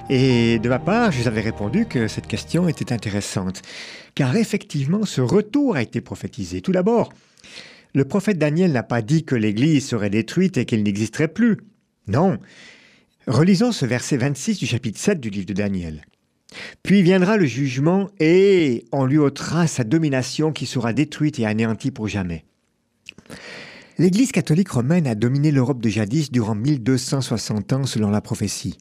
Et 0.08 0.58
de 0.58 0.68
ma 0.68 0.78
part, 0.78 1.12
je 1.12 1.22
vous 1.22 1.28
avais 1.28 1.40
répondu 1.40 1.86
que 1.86 2.08
cette 2.08 2.26
question 2.26 2.68
était 2.68 2.92
intéressante, 2.92 3.62
car 4.14 4.36
effectivement, 4.36 5.04
ce 5.04 5.20
retour 5.20 5.76
a 5.76 5.82
été 5.82 6.00
prophétisé. 6.00 6.60
Tout 6.60 6.72
d'abord, 6.72 7.12
le 7.94 8.04
prophète 8.04 8.38
Daniel 8.38 8.72
n'a 8.72 8.82
pas 8.82 9.02
dit 9.02 9.24
que 9.24 9.34
l'Église 9.34 9.86
serait 9.86 10.10
détruite 10.10 10.58
et 10.58 10.64
qu'elle 10.64 10.82
n'existerait 10.82 11.28
plus. 11.28 11.58
Non. 12.06 12.38
Relisons 13.26 13.70
ce 13.72 13.86
verset 13.86 14.16
26 14.16 14.58
du 14.58 14.66
chapitre 14.66 14.98
7 14.98 15.20
du 15.20 15.30
livre 15.30 15.46
de 15.46 15.52
Daniel. 15.52 16.02
Puis 16.82 17.02
viendra 17.02 17.36
le 17.36 17.46
jugement 17.46 18.10
et 18.18 18.84
on 18.92 19.04
lui 19.04 19.18
ôtera 19.18 19.66
sa 19.66 19.84
domination 19.84 20.52
qui 20.52 20.66
sera 20.66 20.92
détruite 20.92 21.38
et 21.38 21.46
anéantie 21.46 21.90
pour 21.90 22.08
jamais. 22.08 22.44
L'Église 23.98 24.32
catholique 24.32 24.70
romaine 24.70 25.06
a 25.06 25.14
dominé 25.14 25.50
l'Europe 25.50 25.80
de 25.80 25.88
jadis 25.88 26.32
durant 26.32 26.54
1260 26.54 27.72
ans 27.74 27.84
selon 27.84 28.10
la 28.10 28.20
prophétie. 28.20 28.78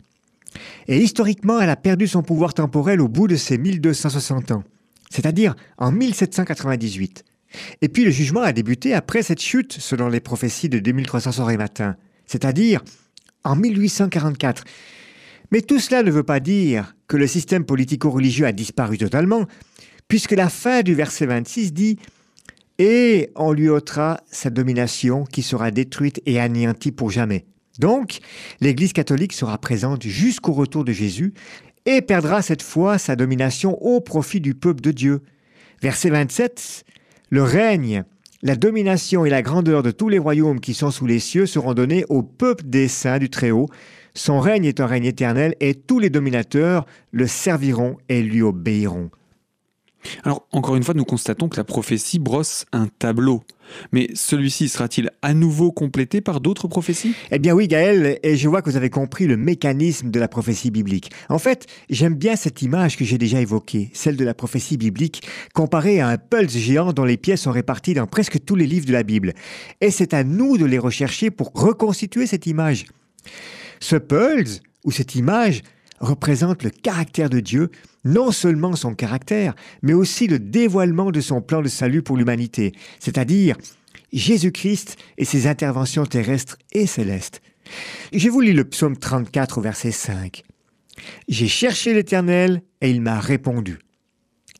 Et 0.88 0.98
historiquement, 0.98 1.60
elle 1.60 1.70
a 1.70 1.76
perdu 1.76 2.08
son 2.08 2.24
pouvoir 2.24 2.54
temporel 2.54 3.02
au 3.02 3.08
bout 3.08 3.28
de 3.28 3.36
ces 3.36 3.58
1260 3.58 4.52
ans, 4.52 4.64
c'est-à-dire 5.10 5.56
en 5.78 5.92
1798. 5.92 7.26
Et 7.82 7.90
puis 7.90 8.06
le 8.06 8.12
jugement 8.12 8.42
a 8.42 8.54
débuté 8.54 8.94
après 8.94 9.24
cette 9.24 9.42
chute 9.42 9.74
selon 9.74 10.08
les 10.08 10.20
prophéties 10.20 10.70
de 10.70 10.80
2300 10.80 11.34
soir 11.34 11.52
et 11.52 11.58
matin, 11.58 11.96
c'est-à-dire 12.26 12.84
en 13.44 13.56
1844. 13.56 14.64
Mais 15.52 15.62
tout 15.62 15.80
cela 15.80 16.04
ne 16.04 16.12
veut 16.12 16.24
pas 16.24 16.40
dire 16.40 16.96
que 17.10 17.18
le 17.18 17.28
système 17.28 17.66
politico-religieux 17.66 18.46
a 18.46 18.54
disparu 18.54 18.98
totalement, 18.98 19.48
puisque 20.08 20.32
la 20.32 20.48
fin 20.48 20.84
du 20.84 20.94
verset 20.94 21.26
26 21.26 21.74
dit 21.74 21.98
Et 22.78 23.32
on 23.36 23.52
lui 23.52 23.68
ôtera 23.68 24.22
sa 24.32 24.50
domination 24.50 25.26
qui 25.26 25.42
sera 25.42 25.72
détruite 25.72 26.22
et 26.26 26.40
anéantie 26.40 26.94
pour 26.94 27.10
jamais. 27.10 27.46
Donc, 27.80 28.20
l'Église 28.62 28.94
catholique 28.94 29.34
sera 29.34 29.58
présente 29.58 30.04
jusqu'au 30.04 30.54
retour 30.54 30.86
de 30.86 30.92
Jésus 30.92 31.34
et 31.86 32.02
perdra 32.02 32.42
cette 32.42 32.62
fois 32.62 32.98
sa 32.98 33.16
domination 33.16 33.82
au 33.82 34.02
profit 34.02 34.40
du 34.40 34.54
peuple 34.54 34.82
de 34.82 34.92
Dieu. 34.92 35.22
Verset 35.82 36.12
27, 36.12 36.84
le 37.30 37.42
règne, 37.42 38.04
la 38.44 38.56
domination 38.56 39.26
et 39.26 39.30
la 39.30 39.42
grandeur 39.42 39.82
de 39.82 39.92
tous 39.92 40.10
les 40.10 40.20
royaumes 40.20 40.60
qui 40.60 40.74
sont 40.74 40.92
sous 40.92 41.08
les 41.08 41.20
cieux 41.20 41.48
seront 41.48 41.74
donnés 41.74 42.06
au 42.10 42.22
peuple 42.22 42.66
des 42.68 42.88
saints 42.88 43.18
du 43.18 43.30
Très-Haut. 43.30 43.68
Son 44.20 44.42
règne 44.42 44.66
est 44.66 44.82
un 44.82 44.86
règne 44.86 45.06
éternel 45.06 45.56
et 45.62 45.74
tous 45.74 45.98
les 45.98 46.10
dominateurs 46.10 46.86
le 47.14 47.26
serviront 47.26 47.96
et 48.10 48.22
lui 48.22 48.42
obéiront. 48.42 49.12
Alors, 50.26 50.46
encore 50.52 50.76
une 50.76 50.84
fois, 50.84 50.94
nous 50.94 51.06
constatons 51.06 51.48
que 51.48 51.56
la 51.56 51.64
prophétie 51.64 52.20
brosse 52.20 52.66
un 52.74 52.88
tableau. 52.88 53.44
Mais 53.94 54.10
celui-ci 54.16 54.68
sera-t-il 54.68 55.10
à 55.22 55.34
nouveau 55.34 55.72
complété 55.72 56.20
par 56.20 56.42
d'autres 56.42 56.68
prophéties? 56.68 57.16
Eh 57.32 57.40
bien 57.40 57.54
oui, 57.54 57.70
Gaël, 57.70 58.20
et 58.22 58.36
je 58.36 58.50
vois 58.50 58.62
que 58.62 58.70
vous 58.70 58.76
avez 58.76 58.90
compris 58.90 59.26
le 59.26 59.38
mécanisme 59.38 60.12
de 60.12 60.20
la 60.20 60.28
prophétie 60.28 60.70
biblique. 60.70 61.12
En 61.30 61.40
fait, 61.40 61.68
j'aime 61.90 62.16
bien 62.16 62.36
cette 62.36 62.62
image 62.62 62.98
que 62.98 63.06
j'ai 63.06 63.18
déjà 63.18 63.40
évoquée, 63.40 63.90
celle 63.94 64.18
de 64.18 64.26
la 64.26 64.34
prophétie 64.34 64.76
biblique, 64.76 65.26
comparée 65.54 66.02
à 66.02 66.10
un 66.10 66.18
pulse 66.18 66.58
géant 66.58 66.92
dont 66.92 67.06
les 67.06 67.16
pièces 67.16 67.44
sont 67.44 67.52
réparties 67.52 67.94
dans 67.94 68.06
presque 68.06 68.44
tous 68.44 68.58
les 68.58 68.68
livres 68.68 68.86
de 68.86 68.92
la 68.92 69.04
Bible. 69.04 69.34
Et 69.80 69.92
c'est 69.92 70.14
à 70.14 70.26
nous 70.26 70.58
de 70.58 70.66
les 70.66 70.78
rechercher 70.78 71.32
pour 71.32 71.54
reconstituer 71.54 72.28
cette 72.28 72.48
image. 72.48 72.86
Ce 73.80 73.96
pulse, 73.96 74.62
ou 74.84 74.92
cette 74.92 75.16
image, 75.16 75.62
représente 76.00 76.64
le 76.64 76.70
caractère 76.70 77.30
de 77.30 77.40
Dieu, 77.40 77.72
non 78.06 78.32
seulement 78.32 78.76
son 78.76 78.94
caractère, 78.94 79.54
mais 79.82 79.94
aussi 79.94 80.28
le 80.28 80.40
dévoilement 80.40 81.12
de 81.12 81.22
son 81.22 81.42
plan 81.42 81.62
de 81.62 81.68
salut 81.68 82.02
pour 82.02 82.18
l'humanité, 82.18 82.74
c'est-à-dire 83.00 83.58
Jésus-Christ 84.14 84.98
et 85.18 85.26
ses 85.26 85.48
interventions 85.48 86.06
terrestres 86.06 86.58
et 86.72 86.88
célestes. 86.88 87.42
Je 88.14 88.30
vous 88.30 88.42
lis 88.42 88.54
le 88.54 88.64
psaume 88.64 88.98
34 88.98 89.60
au 89.60 89.62
verset 89.62 89.92
5. 89.92 90.44
J'ai 91.28 91.48
cherché 91.48 91.94
l'Éternel 91.94 92.62
et 92.82 92.90
il 92.90 93.02
m'a 93.02 93.20
répondu. 93.20 93.80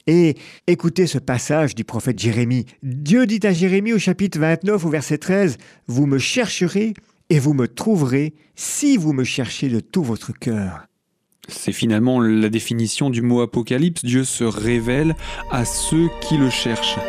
Et 0.08 0.38
écoutez 0.68 1.08
ce 1.08 1.20
passage 1.20 1.76
du 1.76 1.84
prophète 1.84 2.18
Jérémie. 2.18 2.66
Dieu 2.82 3.26
dit 3.26 3.46
à 3.46 3.54
Jérémie 3.54 3.94
au 3.94 4.00
chapitre 4.00 4.40
29 4.40 4.86
au 4.86 4.90
verset 4.90 5.18
13, 5.18 5.58
Vous 5.88 6.08
me 6.08 6.18
chercherez 6.18 6.94
et 7.30 7.40
vous 7.40 7.54
me 7.54 7.68
trouverez 7.68 8.34
si 8.56 8.98
vous 8.98 9.14
me 9.14 9.24
cherchez 9.24 9.70
de 9.70 9.80
tout 9.80 10.04
votre 10.04 10.32
cœur. 10.32 10.86
C'est 11.48 11.72
finalement 11.72 12.20
la 12.20 12.50
définition 12.50 13.10
du 13.10 13.22
mot 13.22 13.42
apocalypse. 13.42 14.04
Dieu 14.04 14.24
se 14.24 14.44
révèle 14.44 15.16
à 15.52 15.66
ceux 15.66 16.10
qui 16.22 16.38
le 16.38 16.50
cherchent. 16.50 17.00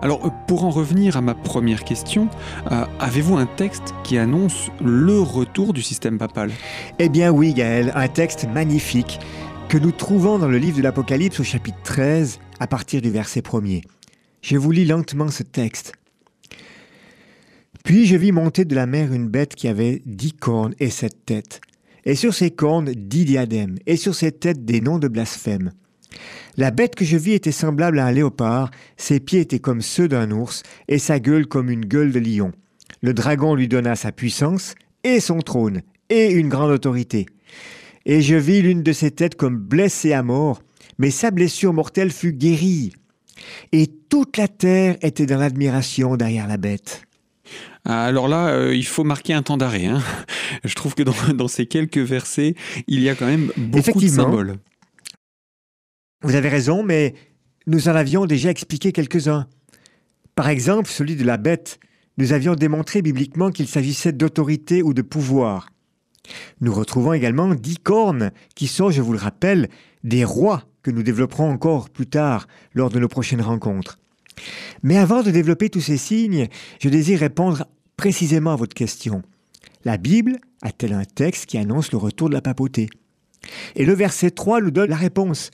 Alors, 0.00 0.32
pour 0.46 0.64
en 0.64 0.70
revenir 0.70 1.16
à 1.16 1.20
ma 1.20 1.34
première 1.34 1.82
question, 1.82 2.28
euh, 2.70 2.84
avez-vous 3.00 3.36
un 3.36 3.46
texte 3.46 3.94
qui 4.04 4.16
annonce 4.16 4.70
le 4.82 5.20
retour 5.20 5.72
du 5.72 5.82
système 5.82 6.18
papal? 6.18 6.50
Eh 6.98 7.08
bien 7.08 7.30
oui, 7.30 7.52
Gaël, 7.52 7.92
un 7.94 8.08
texte 8.08 8.46
magnifique 8.54 9.18
que 9.68 9.76
nous 9.76 9.92
trouvons 9.92 10.38
dans 10.38 10.48
le 10.48 10.56
livre 10.56 10.78
de 10.78 10.82
l'Apocalypse 10.82 11.40
au 11.40 11.44
chapitre 11.44 11.76
13 11.84 12.38
à 12.58 12.66
partir 12.66 13.02
du 13.02 13.10
verset 13.10 13.40
1er. 13.40 13.82
Je 14.40 14.56
vous 14.56 14.70
lis 14.70 14.86
lentement 14.86 15.28
ce 15.28 15.42
texte. 15.42 15.92
Puis 17.84 18.06
je 18.06 18.16
vis 18.16 18.32
monter 18.32 18.64
de 18.64 18.74
la 18.74 18.86
mer 18.86 19.12
une 19.12 19.28
bête 19.28 19.54
qui 19.54 19.68
avait 19.68 20.00
dix 20.06 20.32
cornes 20.32 20.74
et 20.80 20.88
sept 20.88 21.26
têtes, 21.26 21.60
et 22.06 22.14
sur 22.14 22.32
ses 22.32 22.50
cornes 22.50 22.92
dix 22.92 23.26
diadèmes, 23.26 23.76
et 23.86 23.96
sur 23.96 24.14
ses 24.14 24.32
têtes 24.32 24.64
des 24.64 24.80
noms 24.80 24.98
de 24.98 25.08
blasphème. 25.08 25.72
La 26.56 26.70
bête 26.70 26.94
que 26.94 27.04
je 27.04 27.18
vis 27.18 27.34
était 27.34 27.52
semblable 27.52 27.98
à 27.98 28.06
un 28.06 28.12
léopard, 28.12 28.70
ses 28.96 29.20
pieds 29.20 29.40
étaient 29.40 29.58
comme 29.58 29.82
ceux 29.82 30.08
d'un 30.08 30.30
ours, 30.30 30.62
et 30.88 30.98
sa 30.98 31.20
gueule 31.20 31.46
comme 31.46 31.68
une 31.68 31.84
gueule 31.84 32.12
de 32.12 32.20
lion. 32.20 32.52
Le 33.02 33.12
dragon 33.12 33.54
lui 33.54 33.68
donna 33.68 33.96
sa 33.96 34.12
puissance, 34.12 34.74
et 35.04 35.20
son 35.20 35.40
trône, 35.40 35.82
et 36.08 36.30
une 36.30 36.48
grande 36.48 36.70
autorité. 36.70 37.26
Et 38.08 38.22
je 38.22 38.34
vis 38.34 38.62
l'une 38.62 38.82
de 38.82 38.92
ses 38.92 39.10
têtes 39.10 39.36
comme 39.36 39.58
blessée 39.58 40.14
à 40.14 40.22
mort, 40.22 40.62
mais 40.96 41.10
sa 41.10 41.30
blessure 41.30 41.74
mortelle 41.74 42.10
fut 42.10 42.32
guérie. 42.32 42.94
Et 43.70 43.86
toute 43.86 44.38
la 44.38 44.48
terre 44.48 44.96
était 45.02 45.26
dans 45.26 45.36
l'admiration 45.36 46.16
derrière 46.16 46.48
la 46.48 46.56
bête. 46.56 47.02
Alors 47.84 48.26
là, 48.26 48.48
euh, 48.48 48.74
il 48.74 48.86
faut 48.86 49.04
marquer 49.04 49.34
un 49.34 49.42
temps 49.42 49.58
d'arrêt. 49.58 49.84
Hein. 49.84 50.02
Je 50.64 50.74
trouve 50.74 50.94
que 50.94 51.02
dans, 51.02 51.48
ces 51.48 51.66
quelques 51.66 51.98
versets, 51.98 52.54
il 52.86 53.00
y 53.00 53.10
a 53.10 53.14
quand 53.14 53.26
même 53.26 53.52
beaucoup 53.58 54.00
de 54.00 54.08
symboles. 54.08 54.56
Vous 56.22 56.34
avez 56.34 56.48
raison, 56.48 56.82
mais 56.82 57.14
nous 57.66 57.88
en 57.88 57.94
avions 57.94 58.24
déjà 58.24 58.48
expliqué 58.48 58.90
quelques-uns. 58.90 59.46
Par 60.34 60.48
exemple, 60.48 60.88
celui 60.88 61.14
de 61.14 61.24
la 61.24 61.36
bête. 61.36 61.78
Nous 62.16 62.32
avions 62.32 62.54
démontré 62.54 63.02
bibliquement 63.02 63.50
qu'il 63.50 63.68
s'agissait 63.68 64.12
d'autorité 64.12 64.82
ou 64.82 64.94
de 64.94 65.02
pouvoir. 65.02 65.68
Nous 66.60 66.72
retrouvons 66.72 67.12
également 67.12 67.54
dix 67.54 67.78
cornes, 67.78 68.30
qui 68.54 68.66
sont, 68.66 68.90
je 68.90 69.02
vous 69.02 69.12
le 69.12 69.18
rappelle, 69.18 69.68
des 70.04 70.24
rois 70.24 70.64
que 70.82 70.90
nous 70.90 71.02
développerons 71.02 71.50
encore 71.50 71.90
plus 71.90 72.06
tard 72.06 72.46
lors 72.74 72.90
de 72.90 72.98
nos 72.98 73.08
prochaines 73.08 73.42
rencontres. 73.42 73.98
Mais 74.82 74.96
avant 74.96 75.22
de 75.22 75.30
développer 75.30 75.68
tous 75.68 75.80
ces 75.80 75.96
signes, 75.96 76.48
je 76.80 76.88
désire 76.88 77.20
répondre 77.20 77.66
précisément 77.96 78.52
à 78.52 78.56
votre 78.56 78.74
question. 78.74 79.22
La 79.84 79.96
Bible 79.96 80.38
a-t-elle 80.62 80.92
un 80.92 81.04
texte 81.04 81.46
qui 81.46 81.58
annonce 81.58 81.92
le 81.92 81.98
retour 81.98 82.28
de 82.28 82.34
la 82.34 82.40
papauté? 82.40 82.88
Et 83.76 83.84
le 83.84 83.94
verset 83.94 84.30
3 84.30 84.60
nous 84.60 84.70
donne 84.70 84.90
la 84.90 84.96
réponse. 84.96 85.50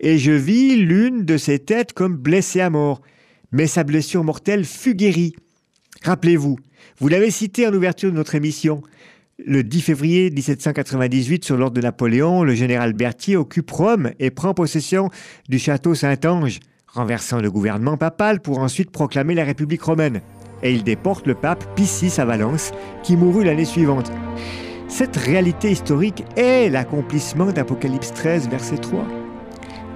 Et 0.00 0.18
je 0.18 0.32
vis 0.32 0.76
l'une 0.76 1.24
de 1.24 1.36
ses 1.36 1.58
têtes 1.58 1.92
comme 1.92 2.16
blessée 2.16 2.60
à 2.60 2.70
mort, 2.70 3.00
mais 3.52 3.66
sa 3.66 3.84
blessure 3.84 4.24
mortelle 4.24 4.64
fut 4.64 4.94
guérie. 4.94 5.34
Rappelez-vous, 6.02 6.58
vous 6.98 7.08
l'avez 7.08 7.30
cité 7.30 7.66
en 7.66 7.74
ouverture 7.74 8.10
de 8.10 8.16
notre 8.16 8.34
émission, 8.34 8.82
le 9.46 9.62
10 9.62 9.80
février 9.80 10.30
1798, 10.30 11.44
sur 11.44 11.56
l'ordre 11.56 11.76
de 11.76 11.80
Napoléon, 11.80 12.44
le 12.44 12.54
général 12.54 12.92
Berthier 12.92 13.36
occupe 13.36 13.70
Rome 13.70 14.10
et 14.18 14.30
prend 14.30 14.54
possession 14.54 15.10
du 15.48 15.58
château 15.58 15.94
Saint-Ange, 15.94 16.60
renversant 16.86 17.40
le 17.40 17.50
gouvernement 17.50 17.96
papal 17.96 18.40
pour 18.40 18.58
ensuite 18.58 18.90
proclamer 18.90 19.34
la 19.34 19.44
République 19.44 19.82
romaine. 19.82 20.20
Et 20.62 20.72
il 20.72 20.84
déporte 20.84 21.26
le 21.26 21.34
pape 21.34 21.64
Pie 21.74 22.12
à 22.18 22.24
Valence, 22.24 22.72
qui 23.02 23.16
mourut 23.16 23.44
l'année 23.44 23.64
suivante. 23.64 24.12
Cette 24.88 25.16
réalité 25.16 25.70
historique 25.70 26.24
est 26.36 26.68
l'accomplissement 26.68 27.50
d'Apocalypse 27.52 28.12
13, 28.12 28.48
verset 28.48 28.78
3. 28.78 29.06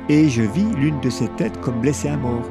Et 0.08 0.28
je 0.28 0.42
vis 0.42 0.66
l'une 0.78 1.00
de 1.00 1.10
ses 1.10 1.28
têtes 1.28 1.60
comme 1.60 1.80
blessée 1.80 2.08
à 2.08 2.16
mort. 2.16 2.48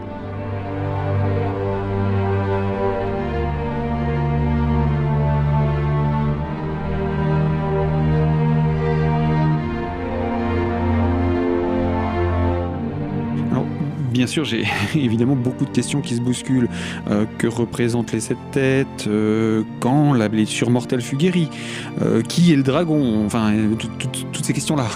Bien 14.15 14.27
sûr, 14.27 14.45
j'ai 14.45 14.63
évidemment 14.95 15.35
beaucoup 15.35 15.65
de 15.65 15.71
questions 15.71 15.99
qui 15.99 16.15
se 16.15 16.21
bousculent. 16.21 16.69
Euh, 17.09 17.25
que 17.37 17.47
représentent 17.47 18.13
les 18.13 18.21
sept 18.21 18.37
têtes 18.51 19.07
euh, 19.07 19.63
Quand 19.81 20.13
la 20.13 20.29
blessure 20.29 20.69
mortelle 20.69 21.01
fut 21.01 21.17
guérie 21.17 21.49
euh, 22.01 22.21
Qui 22.21 22.53
est 22.53 22.55
le 22.55 22.63
dragon 22.63 23.25
Enfin, 23.25 23.53
toutes 24.31 24.45
ces 24.45 24.53
questions-là. 24.53 24.87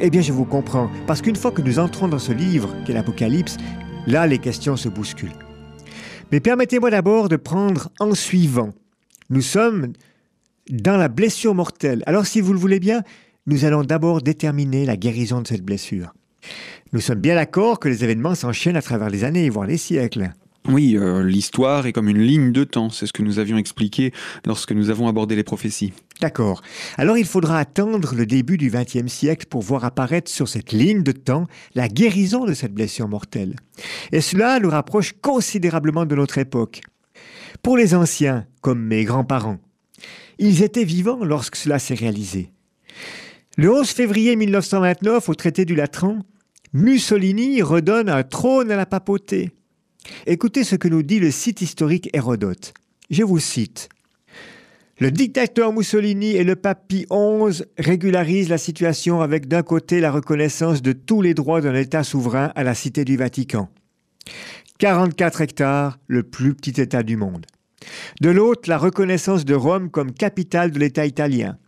Eh 0.00 0.10
bien, 0.10 0.20
je 0.20 0.32
vous 0.32 0.44
comprends. 0.44 0.90
Parce 1.06 1.22
qu'une 1.22 1.36
fois 1.36 1.52
que 1.52 1.62
nous 1.62 1.78
entrons 1.78 2.06
dans 2.06 2.18
ce 2.18 2.32
livre, 2.32 2.74
qu'est 2.84 2.92
l'Apocalypse, 2.92 3.56
Là, 4.06 4.26
les 4.26 4.38
questions 4.38 4.76
se 4.76 4.88
bousculent. 4.88 5.32
Mais 6.30 6.40
permettez-moi 6.40 6.90
d'abord 6.90 7.28
de 7.28 7.36
prendre 7.36 7.88
en 7.98 8.14
suivant. 8.14 8.72
Nous 9.30 9.42
sommes 9.42 9.92
dans 10.70 10.96
la 10.96 11.08
blessure 11.08 11.54
mortelle. 11.54 12.02
Alors 12.06 12.26
si 12.26 12.40
vous 12.40 12.52
le 12.52 12.58
voulez 12.58 12.80
bien, 12.80 13.02
nous 13.46 13.64
allons 13.64 13.84
d'abord 13.84 14.22
déterminer 14.22 14.86
la 14.86 14.96
guérison 14.96 15.40
de 15.42 15.46
cette 15.46 15.62
blessure. 15.62 16.12
Nous 16.92 17.00
sommes 17.00 17.20
bien 17.20 17.34
d'accord 17.34 17.80
que 17.80 17.88
les 17.88 18.02
événements 18.02 18.34
s'enchaînent 18.34 18.76
à 18.76 18.82
travers 18.82 19.10
les 19.10 19.24
années, 19.24 19.50
voire 19.50 19.66
les 19.66 19.76
siècles. 19.76 20.32
Oui, 20.66 20.96
euh, 20.96 21.22
l'histoire 21.22 21.86
est 21.86 21.92
comme 21.92 22.08
une 22.08 22.20
ligne 22.20 22.50
de 22.52 22.64
temps, 22.64 22.88
c'est 22.88 23.06
ce 23.06 23.12
que 23.12 23.22
nous 23.22 23.38
avions 23.38 23.58
expliqué 23.58 24.12
lorsque 24.46 24.72
nous 24.72 24.88
avons 24.90 25.06
abordé 25.06 25.36
les 25.36 25.42
prophéties. 25.42 25.92
D'accord. 26.20 26.62
Alors 26.96 27.18
il 27.18 27.26
faudra 27.26 27.58
attendre 27.58 28.14
le 28.14 28.26
début 28.26 28.56
du 28.56 28.70
XXe 28.70 29.06
siècle 29.06 29.46
pour 29.48 29.62
voir 29.62 29.84
apparaître 29.84 30.30
sur 30.30 30.48
cette 30.48 30.72
ligne 30.72 31.02
de 31.02 31.12
temps 31.12 31.46
la 31.74 31.88
guérison 31.88 32.44
de 32.44 32.54
cette 32.54 32.74
blessure 32.74 33.08
mortelle. 33.08 33.56
Et 34.12 34.20
cela 34.20 34.58
nous 34.60 34.70
rapproche 34.70 35.12
considérablement 35.20 36.06
de 36.06 36.14
notre 36.14 36.38
époque. 36.38 36.80
Pour 37.62 37.76
les 37.76 37.94
anciens, 37.94 38.46
comme 38.62 38.82
mes 38.82 39.04
grands-parents, 39.04 39.58
ils 40.38 40.62
étaient 40.62 40.84
vivants 40.84 41.24
lorsque 41.24 41.56
cela 41.56 41.78
s'est 41.78 41.94
réalisé. 41.94 42.50
Le 43.56 43.72
11 43.72 43.88
février 43.88 44.36
1929, 44.36 45.28
au 45.28 45.34
traité 45.34 45.64
du 45.64 45.74
Latran, 45.74 46.18
Mussolini 46.72 47.62
redonne 47.62 48.10
un 48.10 48.22
trône 48.22 48.70
à 48.70 48.76
la 48.76 48.86
papauté. 48.86 49.50
Écoutez 50.26 50.64
ce 50.64 50.76
que 50.76 50.88
nous 50.88 51.02
dit 51.02 51.18
le 51.18 51.30
site 51.30 51.62
historique 51.62 52.10
Hérodote. 52.12 52.74
Je 53.10 53.22
vous 53.22 53.38
cite. 53.38 53.88
Le 54.98 55.10
dictateur 55.10 55.72
Mussolini 55.72 56.32
et 56.32 56.44
le 56.44 56.56
Pie 56.56 57.06
XI 57.10 57.62
régularisent 57.78 58.48
la 58.48 58.58
situation 58.58 59.20
avec 59.20 59.46
d'un 59.46 59.62
côté 59.62 60.00
la 60.00 60.10
reconnaissance 60.10 60.82
de 60.82 60.92
tous 60.92 61.22
les 61.22 61.34
droits 61.34 61.60
d'un 61.60 61.74
État 61.74 62.02
souverain 62.02 62.52
à 62.54 62.64
la 62.64 62.74
Cité 62.74 63.04
du 63.04 63.16
Vatican. 63.16 63.70
44 64.78 65.40
hectares, 65.40 65.98
le 66.06 66.22
plus 66.22 66.54
petit 66.54 66.80
État 66.80 67.02
du 67.02 67.16
monde. 67.16 67.46
De 68.20 68.28
l'autre, 68.28 68.68
la 68.68 68.76
reconnaissance 68.76 69.44
de 69.44 69.54
Rome 69.54 69.90
comme 69.90 70.12
capitale 70.12 70.70
de 70.72 70.78
l'État 70.78 71.06
italien. 71.06 71.58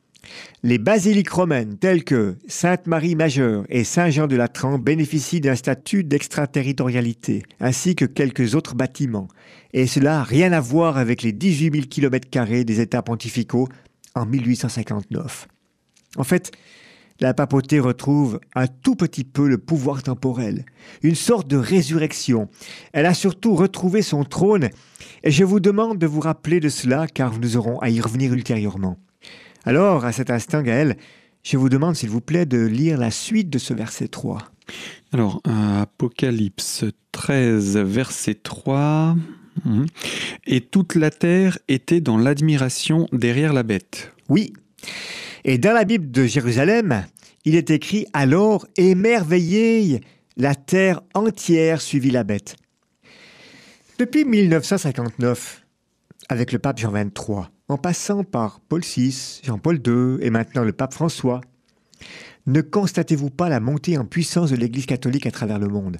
Les 0.63 0.79
basiliques 0.79 1.31
romaines 1.31 1.79
telles 1.79 2.05
que 2.05 2.37
Sainte-Marie 2.47 3.17
Majeure 3.17 3.65
et 3.69 3.85
Saint-Jean 3.85 4.27
de 4.27 4.37
Latran 4.37 4.79
bénéficient 4.79 5.41
d'un 5.41 5.57
statut 5.57 6.05
d'extraterritorialité, 6.05 7.43
ainsi 7.61 7.95
que 7.95 8.05
quelques 8.05 8.55
autres 8.55 8.75
bâtiments. 8.75 9.29
Et 9.73 9.87
cela 9.87 10.23
rien 10.23 10.53
à 10.53 10.61
voir 10.61 10.99
avec 10.99 11.23
les 11.23 11.33
18 11.33 11.73
000 11.73 11.87
km 11.87 12.65
des 12.65 12.81
États 12.81 13.03
pontificaux 13.03 13.69
en 14.15 14.27
1859. 14.27 15.49
En 16.17 16.25
fait, 16.25 16.51
la 17.21 17.35
papauté 17.35 17.81
retrouve 17.81 18.41
un 18.55 18.67
tout 18.67 18.97
petit 18.97 19.25
peu 19.25 19.47
le 19.47 19.59
pouvoir 19.59 20.03
temporel, 20.03 20.65
une 21.03 21.15
sorte 21.15 21.49
de 21.49 21.57
résurrection. 21.57 22.49
Elle 22.93 23.07
a 23.07 23.15
surtout 23.15 23.55
retrouvé 23.55 24.01
son 24.01 24.25
trône, 24.25 24.71
et 25.23 25.31
je 25.31 25.45
vous 25.45 25.61
demande 25.61 25.99
de 25.99 26.07
vous 26.07 26.21
rappeler 26.21 26.61
de 26.61 26.71
cela 26.71 27.07
car 27.07 27.39
nous 27.39 27.57
aurons 27.57 27.79
à 27.81 27.91
y 27.91 28.01
revenir 28.01 28.33
ultérieurement. 28.33 28.97
Alors, 29.65 30.05
à 30.05 30.13
cet 30.13 30.31
instant, 30.31 30.63
Gaël, 30.63 30.97
je 31.43 31.57
vous 31.57 31.69
demande 31.69 31.97
s'il 31.97 32.11
vous 32.11 32.21
plaît 32.21 32.47
de 32.47 32.65
lire 32.65 32.99
la 32.99 33.11
suite 33.11 33.51
de 33.51 33.59
ce 33.59 33.75
verset 33.75 34.09
3. 34.09 34.39
Alors, 35.13 35.43
Apocalypse 35.45 36.85
13, 37.13 37.77
verset 37.79 38.35
3. 38.35 39.17
Mhm. 39.65 39.87
Et 40.47 40.61
toute 40.61 40.95
la 40.95 41.11
terre 41.11 41.59
était 41.69 42.01
dans 42.01 42.17
l'admiration 42.17 43.07
derrière 43.13 43.53
la 43.53 43.63
bête. 43.63 44.13
Oui. 44.29 44.53
Et 45.45 45.59
dans 45.59 45.73
la 45.73 45.85
Bible 45.85 46.11
de 46.11 46.25
Jérusalem, 46.25 47.05
il 47.45 47.57
est 47.57 47.71
écrit 47.71 48.07
Alors 48.13 48.67
émerveillez, 48.77 50.01
la 50.37 50.55
terre 50.55 51.01
entière 51.15 51.81
suivit 51.81 52.11
la 52.11 52.25
bête. 52.25 52.57
Depuis 53.99 54.25
1959, 54.25 55.67
avec 56.29 56.53
le 56.53 56.59
pape 56.59 56.79
Jean 56.79 56.93
XXIII, 56.93 57.49
en 57.71 57.79
passant 57.79 58.25
par 58.25 58.59
Paul 58.59 58.81
VI, 58.81 59.41
Jean-Paul 59.45 59.81
II 59.87 60.19
et 60.23 60.31
maintenant 60.31 60.65
le 60.65 60.73
pape 60.73 60.93
François, 60.93 61.41
ne 62.47 62.63
constatez-vous 62.63 63.31
pas 63.31 63.49
la 63.49 63.61
montée 63.61 63.97
en 63.97 64.05
puissance 64.05 64.51
de 64.51 64.57
l'Église 64.57 64.87
catholique 64.87 65.27
à 65.27 65.31
travers 65.31 65.61
le 65.61 65.69
monde? 65.69 65.99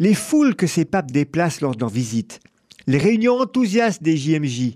Les 0.00 0.14
foules 0.14 0.56
que 0.56 0.66
ces 0.66 0.84
papes 0.84 1.12
déplacent 1.12 1.60
lors 1.60 1.76
de 1.76 1.80
leurs 1.80 1.90
visites, 1.90 2.40
les 2.88 2.98
réunions 2.98 3.38
enthousiastes 3.38 4.02
des 4.02 4.16
JMJ, 4.16 4.74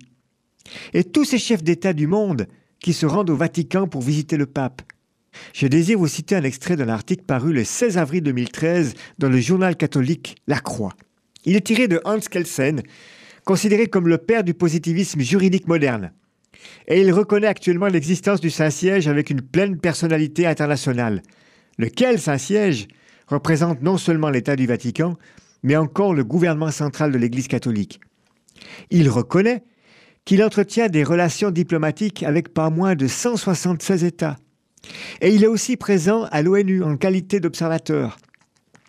et 0.94 1.02
tous 1.02 1.24
ces 1.24 1.38
chefs 1.38 1.64
d'État 1.64 1.92
du 1.92 2.06
monde 2.06 2.46
qui 2.78 2.92
se 2.92 3.04
rendent 3.04 3.30
au 3.30 3.36
Vatican 3.36 3.88
pour 3.88 4.02
visiter 4.02 4.36
le 4.36 4.46
pape. 4.46 4.82
Je 5.52 5.66
désire 5.66 5.98
vous 5.98 6.06
citer 6.06 6.36
un 6.36 6.44
extrait 6.44 6.76
d'un 6.76 6.90
article 6.90 7.24
paru 7.24 7.52
le 7.52 7.64
16 7.64 7.98
avril 7.98 8.22
2013 8.22 8.94
dans 9.18 9.28
le 9.28 9.40
journal 9.40 9.76
catholique 9.76 10.36
La 10.46 10.60
Croix. 10.60 10.94
Il 11.44 11.56
est 11.56 11.66
tiré 11.66 11.88
de 11.88 12.00
Hans 12.04 12.20
Kelsen, 12.20 12.82
considéré 13.44 13.86
comme 13.86 14.08
le 14.08 14.18
père 14.18 14.44
du 14.44 14.54
positivisme 14.54 15.20
juridique 15.20 15.68
moderne. 15.68 16.12
Et 16.86 17.00
il 17.00 17.12
reconnaît 17.12 17.46
actuellement 17.46 17.88
l'existence 17.88 18.40
du 18.40 18.50
Saint-Siège 18.50 19.08
avec 19.08 19.30
une 19.30 19.42
pleine 19.42 19.78
personnalité 19.78 20.46
internationale. 20.46 21.22
Lequel 21.78 22.20
Saint-Siège 22.20 22.88
représente 23.26 23.82
non 23.82 23.96
seulement 23.96 24.30
l'État 24.30 24.56
du 24.56 24.66
Vatican, 24.66 25.16
mais 25.62 25.76
encore 25.76 26.14
le 26.14 26.24
gouvernement 26.24 26.70
central 26.70 27.12
de 27.12 27.18
l'Église 27.18 27.48
catholique. 27.48 28.00
Il 28.90 29.08
reconnaît 29.08 29.62
qu'il 30.24 30.42
entretient 30.42 30.88
des 30.88 31.04
relations 31.04 31.50
diplomatiques 31.50 32.22
avec 32.22 32.52
pas 32.52 32.70
moins 32.70 32.94
de 32.94 33.06
176 33.06 34.04
États. 34.04 34.36
Et 35.20 35.34
il 35.34 35.44
est 35.44 35.48
aussi 35.48 35.76
présent 35.76 36.24
à 36.30 36.42
l'ONU 36.42 36.82
en 36.82 36.96
qualité 36.96 37.40
d'observateur. 37.40 38.18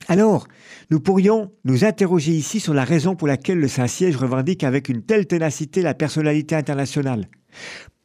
Alors, 0.07 0.47
nous 0.91 0.99
pourrions 0.99 1.51
nous 1.63 1.85
interroger 1.85 2.33
ici 2.33 2.59
sur 2.59 2.73
la 2.73 2.83
raison 2.83 3.15
pour 3.15 3.27
laquelle 3.27 3.59
le 3.59 3.67
Saint-Siège 3.67 4.17
revendique 4.17 4.63
avec 4.63 4.89
une 4.89 5.01
telle 5.01 5.27
ténacité 5.27 5.81
la 5.81 5.93
personnalité 5.93 6.55
internationale. 6.55 7.27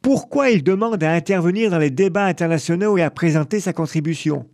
Pourquoi 0.01 0.49
il 0.49 0.63
demande 0.63 1.03
à 1.03 1.11
intervenir 1.11 1.71
dans 1.71 1.77
les 1.77 1.89
débats 1.89 2.25
internationaux 2.25 2.97
et 2.97 3.01
à 3.01 3.11
présenter 3.11 3.59
sa 3.59 3.73
contribution? 3.73 4.47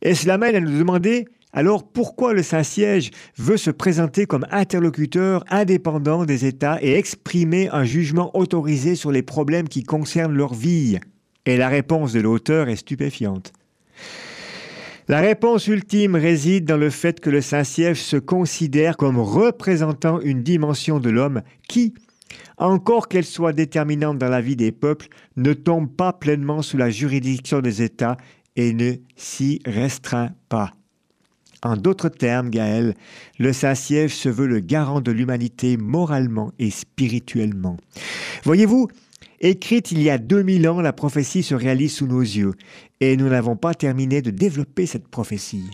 Et 0.00 0.14
cela 0.14 0.38
mène 0.38 0.56
à 0.56 0.60
nous 0.60 0.78
demander? 0.78 1.26
Alors 1.52 1.90
pourquoi 1.90 2.32
le 2.34 2.42
Saint-Siège 2.42 3.10
veut 3.36 3.56
se 3.56 3.70
présenter 3.70 4.26
comme 4.26 4.46
interlocuteur 4.50 5.44
indépendant 5.50 6.24
des 6.24 6.46
États 6.46 6.78
et 6.82 6.94
exprimer 6.94 7.68
un 7.70 7.84
jugement 7.84 8.34
autorisé 8.36 8.94
sur 8.94 9.10
les 9.10 9.22
problèmes 9.22 9.68
qui 9.68 9.82
concernent 9.82 10.36
leur 10.36 10.54
vie? 10.54 10.98
Et 11.46 11.56
la 11.56 11.68
réponse 11.68 12.12
de 12.12 12.20
l'auteur 12.20 12.68
est 12.68 12.76
stupéfiante. 12.76 13.52
La 15.10 15.20
réponse 15.20 15.66
ultime 15.68 16.16
réside 16.16 16.66
dans 16.66 16.76
le 16.76 16.90
fait 16.90 17.18
que 17.18 17.30
le 17.30 17.40
Saint-Siège 17.40 18.02
se 18.02 18.18
considère 18.18 18.98
comme 18.98 19.18
représentant 19.18 20.20
une 20.20 20.42
dimension 20.42 21.00
de 21.00 21.08
l'homme 21.08 21.40
qui, 21.66 21.94
encore 22.58 23.08
qu'elle 23.08 23.24
soit 23.24 23.54
déterminante 23.54 24.18
dans 24.18 24.28
la 24.28 24.42
vie 24.42 24.54
des 24.54 24.70
peuples, 24.70 25.08
ne 25.38 25.54
tombe 25.54 25.90
pas 25.90 26.12
pleinement 26.12 26.60
sous 26.60 26.76
la 26.76 26.90
juridiction 26.90 27.62
des 27.62 27.80
États 27.80 28.18
et 28.54 28.74
ne 28.74 28.96
s'y 29.16 29.62
restreint 29.64 30.32
pas. 30.50 30.74
En 31.62 31.78
d'autres 31.78 32.10
termes, 32.10 32.50
Gaël, 32.50 32.94
le 33.38 33.54
Saint-Siège 33.54 34.14
se 34.14 34.28
veut 34.28 34.46
le 34.46 34.60
garant 34.60 35.00
de 35.00 35.10
l'humanité 35.10 35.78
moralement 35.78 36.52
et 36.58 36.70
spirituellement. 36.70 37.78
Voyez-vous, 38.44 38.88
Écrite 39.40 39.92
il 39.92 40.02
y 40.02 40.10
a 40.10 40.18
2000 40.18 40.68
ans, 40.68 40.80
la 40.80 40.92
prophétie 40.92 41.44
se 41.44 41.54
réalise 41.54 41.94
sous 41.94 42.08
nos 42.08 42.20
yeux, 42.20 42.54
et 43.00 43.16
nous 43.16 43.28
n'avons 43.28 43.54
pas 43.54 43.72
terminé 43.72 44.20
de 44.20 44.30
développer 44.30 44.84
cette 44.86 45.06
prophétie. 45.06 45.64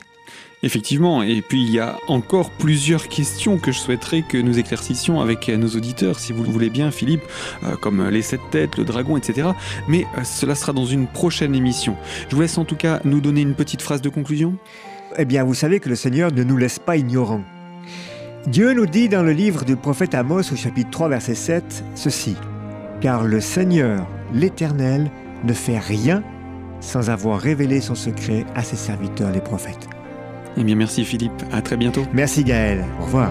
Effectivement, 0.63 1.23
et 1.23 1.43
puis 1.43 1.63
il 1.63 1.71
y 1.71 1.79
a 1.79 1.97
encore 2.09 2.51
plusieurs 2.51 3.09
questions 3.09 3.59
que 3.59 3.73
je 3.73 3.79
souhaiterais 3.79 4.23
que 4.23 4.37
nous 4.37 4.59
éclaircissions 4.59 5.21
avec 5.21 5.49
nos 5.49 5.69
auditeurs, 5.69 6.19
si 6.19 6.33
vous 6.33 6.43
le 6.43 6.51
voulez 6.51 6.69
bien, 6.69 6.91
Philippe, 6.91 7.23
euh, 7.65 7.77
comme 7.77 8.07
les 8.09 8.23
sept 8.23 8.41
têtes, 8.51 8.77
le 8.77 8.85
dragon, 8.85 9.17
etc. 9.17 9.49
Mais 9.89 10.07
euh, 10.19 10.25
cela 10.25 10.55
sera 10.55 10.73
dans 10.73 10.87
une 10.87 11.07
prochaine 11.07 11.55
émission. 11.55 11.97
Je 12.29 12.35
vous 12.35 12.43
laisse 12.43 12.59
en 12.59 12.65
tout 12.65 12.77
cas 12.77 13.01
nous 13.05 13.21
donner 13.21 13.43
une 13.43 13.55
petite 13.55 13.83
phrase 13.83 14.03
de 14.03 14.09
conclusion. 14.11 14.57
Eh 15.19 15.25
bien, 15.25 15.45
vous 15.45 15.55
savez 15.55 15.81
que 15.81 15.89
le 15.89 15.97
Seigneur 15.97 16.33
ne 16.33 16.45
nous 16.45 16.57
laisse 16.57 16.79
pas 16.79 16.97
ignorants. 16.97 17.45
Dieu 18.47 18.75
nous 18.75 18.87
dit 18.87 19.09
dans 19.09 19.23
le 19.23 19.33
livre 19.33 19.65
du 19.65 19.77
prophète 19.77 20.15
Amos 20.15 20.53
au 20.53 20.57
chapitre 20.57 20.91
3 20.91 21.09
verset 21.09 21.35
7 21.35 21.85
ceci 21.95 22.37
car 23.01 23.25
le 23.25 23.41
Seigneur, 23.41 24.07
l'Éternel, 24.33 25.11
ne 25.45 25.53
fait 25.53 25.79
rien 25.79 26.23
sans 26.81 27.11
avoir 27.11 27.39
révélé 27.41 27.81
son 27.81 27.95
secret 27.95 28.45
à 28.55 28.63
ses 28.63 28.77
serviteurs 28.77 29.31
les 29.31 29.41
prophètes. 29.41 29.89
Eh 30.57 30.65
bien 30.65 30.77
merci 30.77 31.05
Philippe, 31.05 31.43
à 31.53 31.63
très 31.63 31.77
bientôt. 31.77 32.05
Merci 32.13 32.45
Gaël, 32.45 32.85
au 33.01 33.05
revoir. 33.05 33.31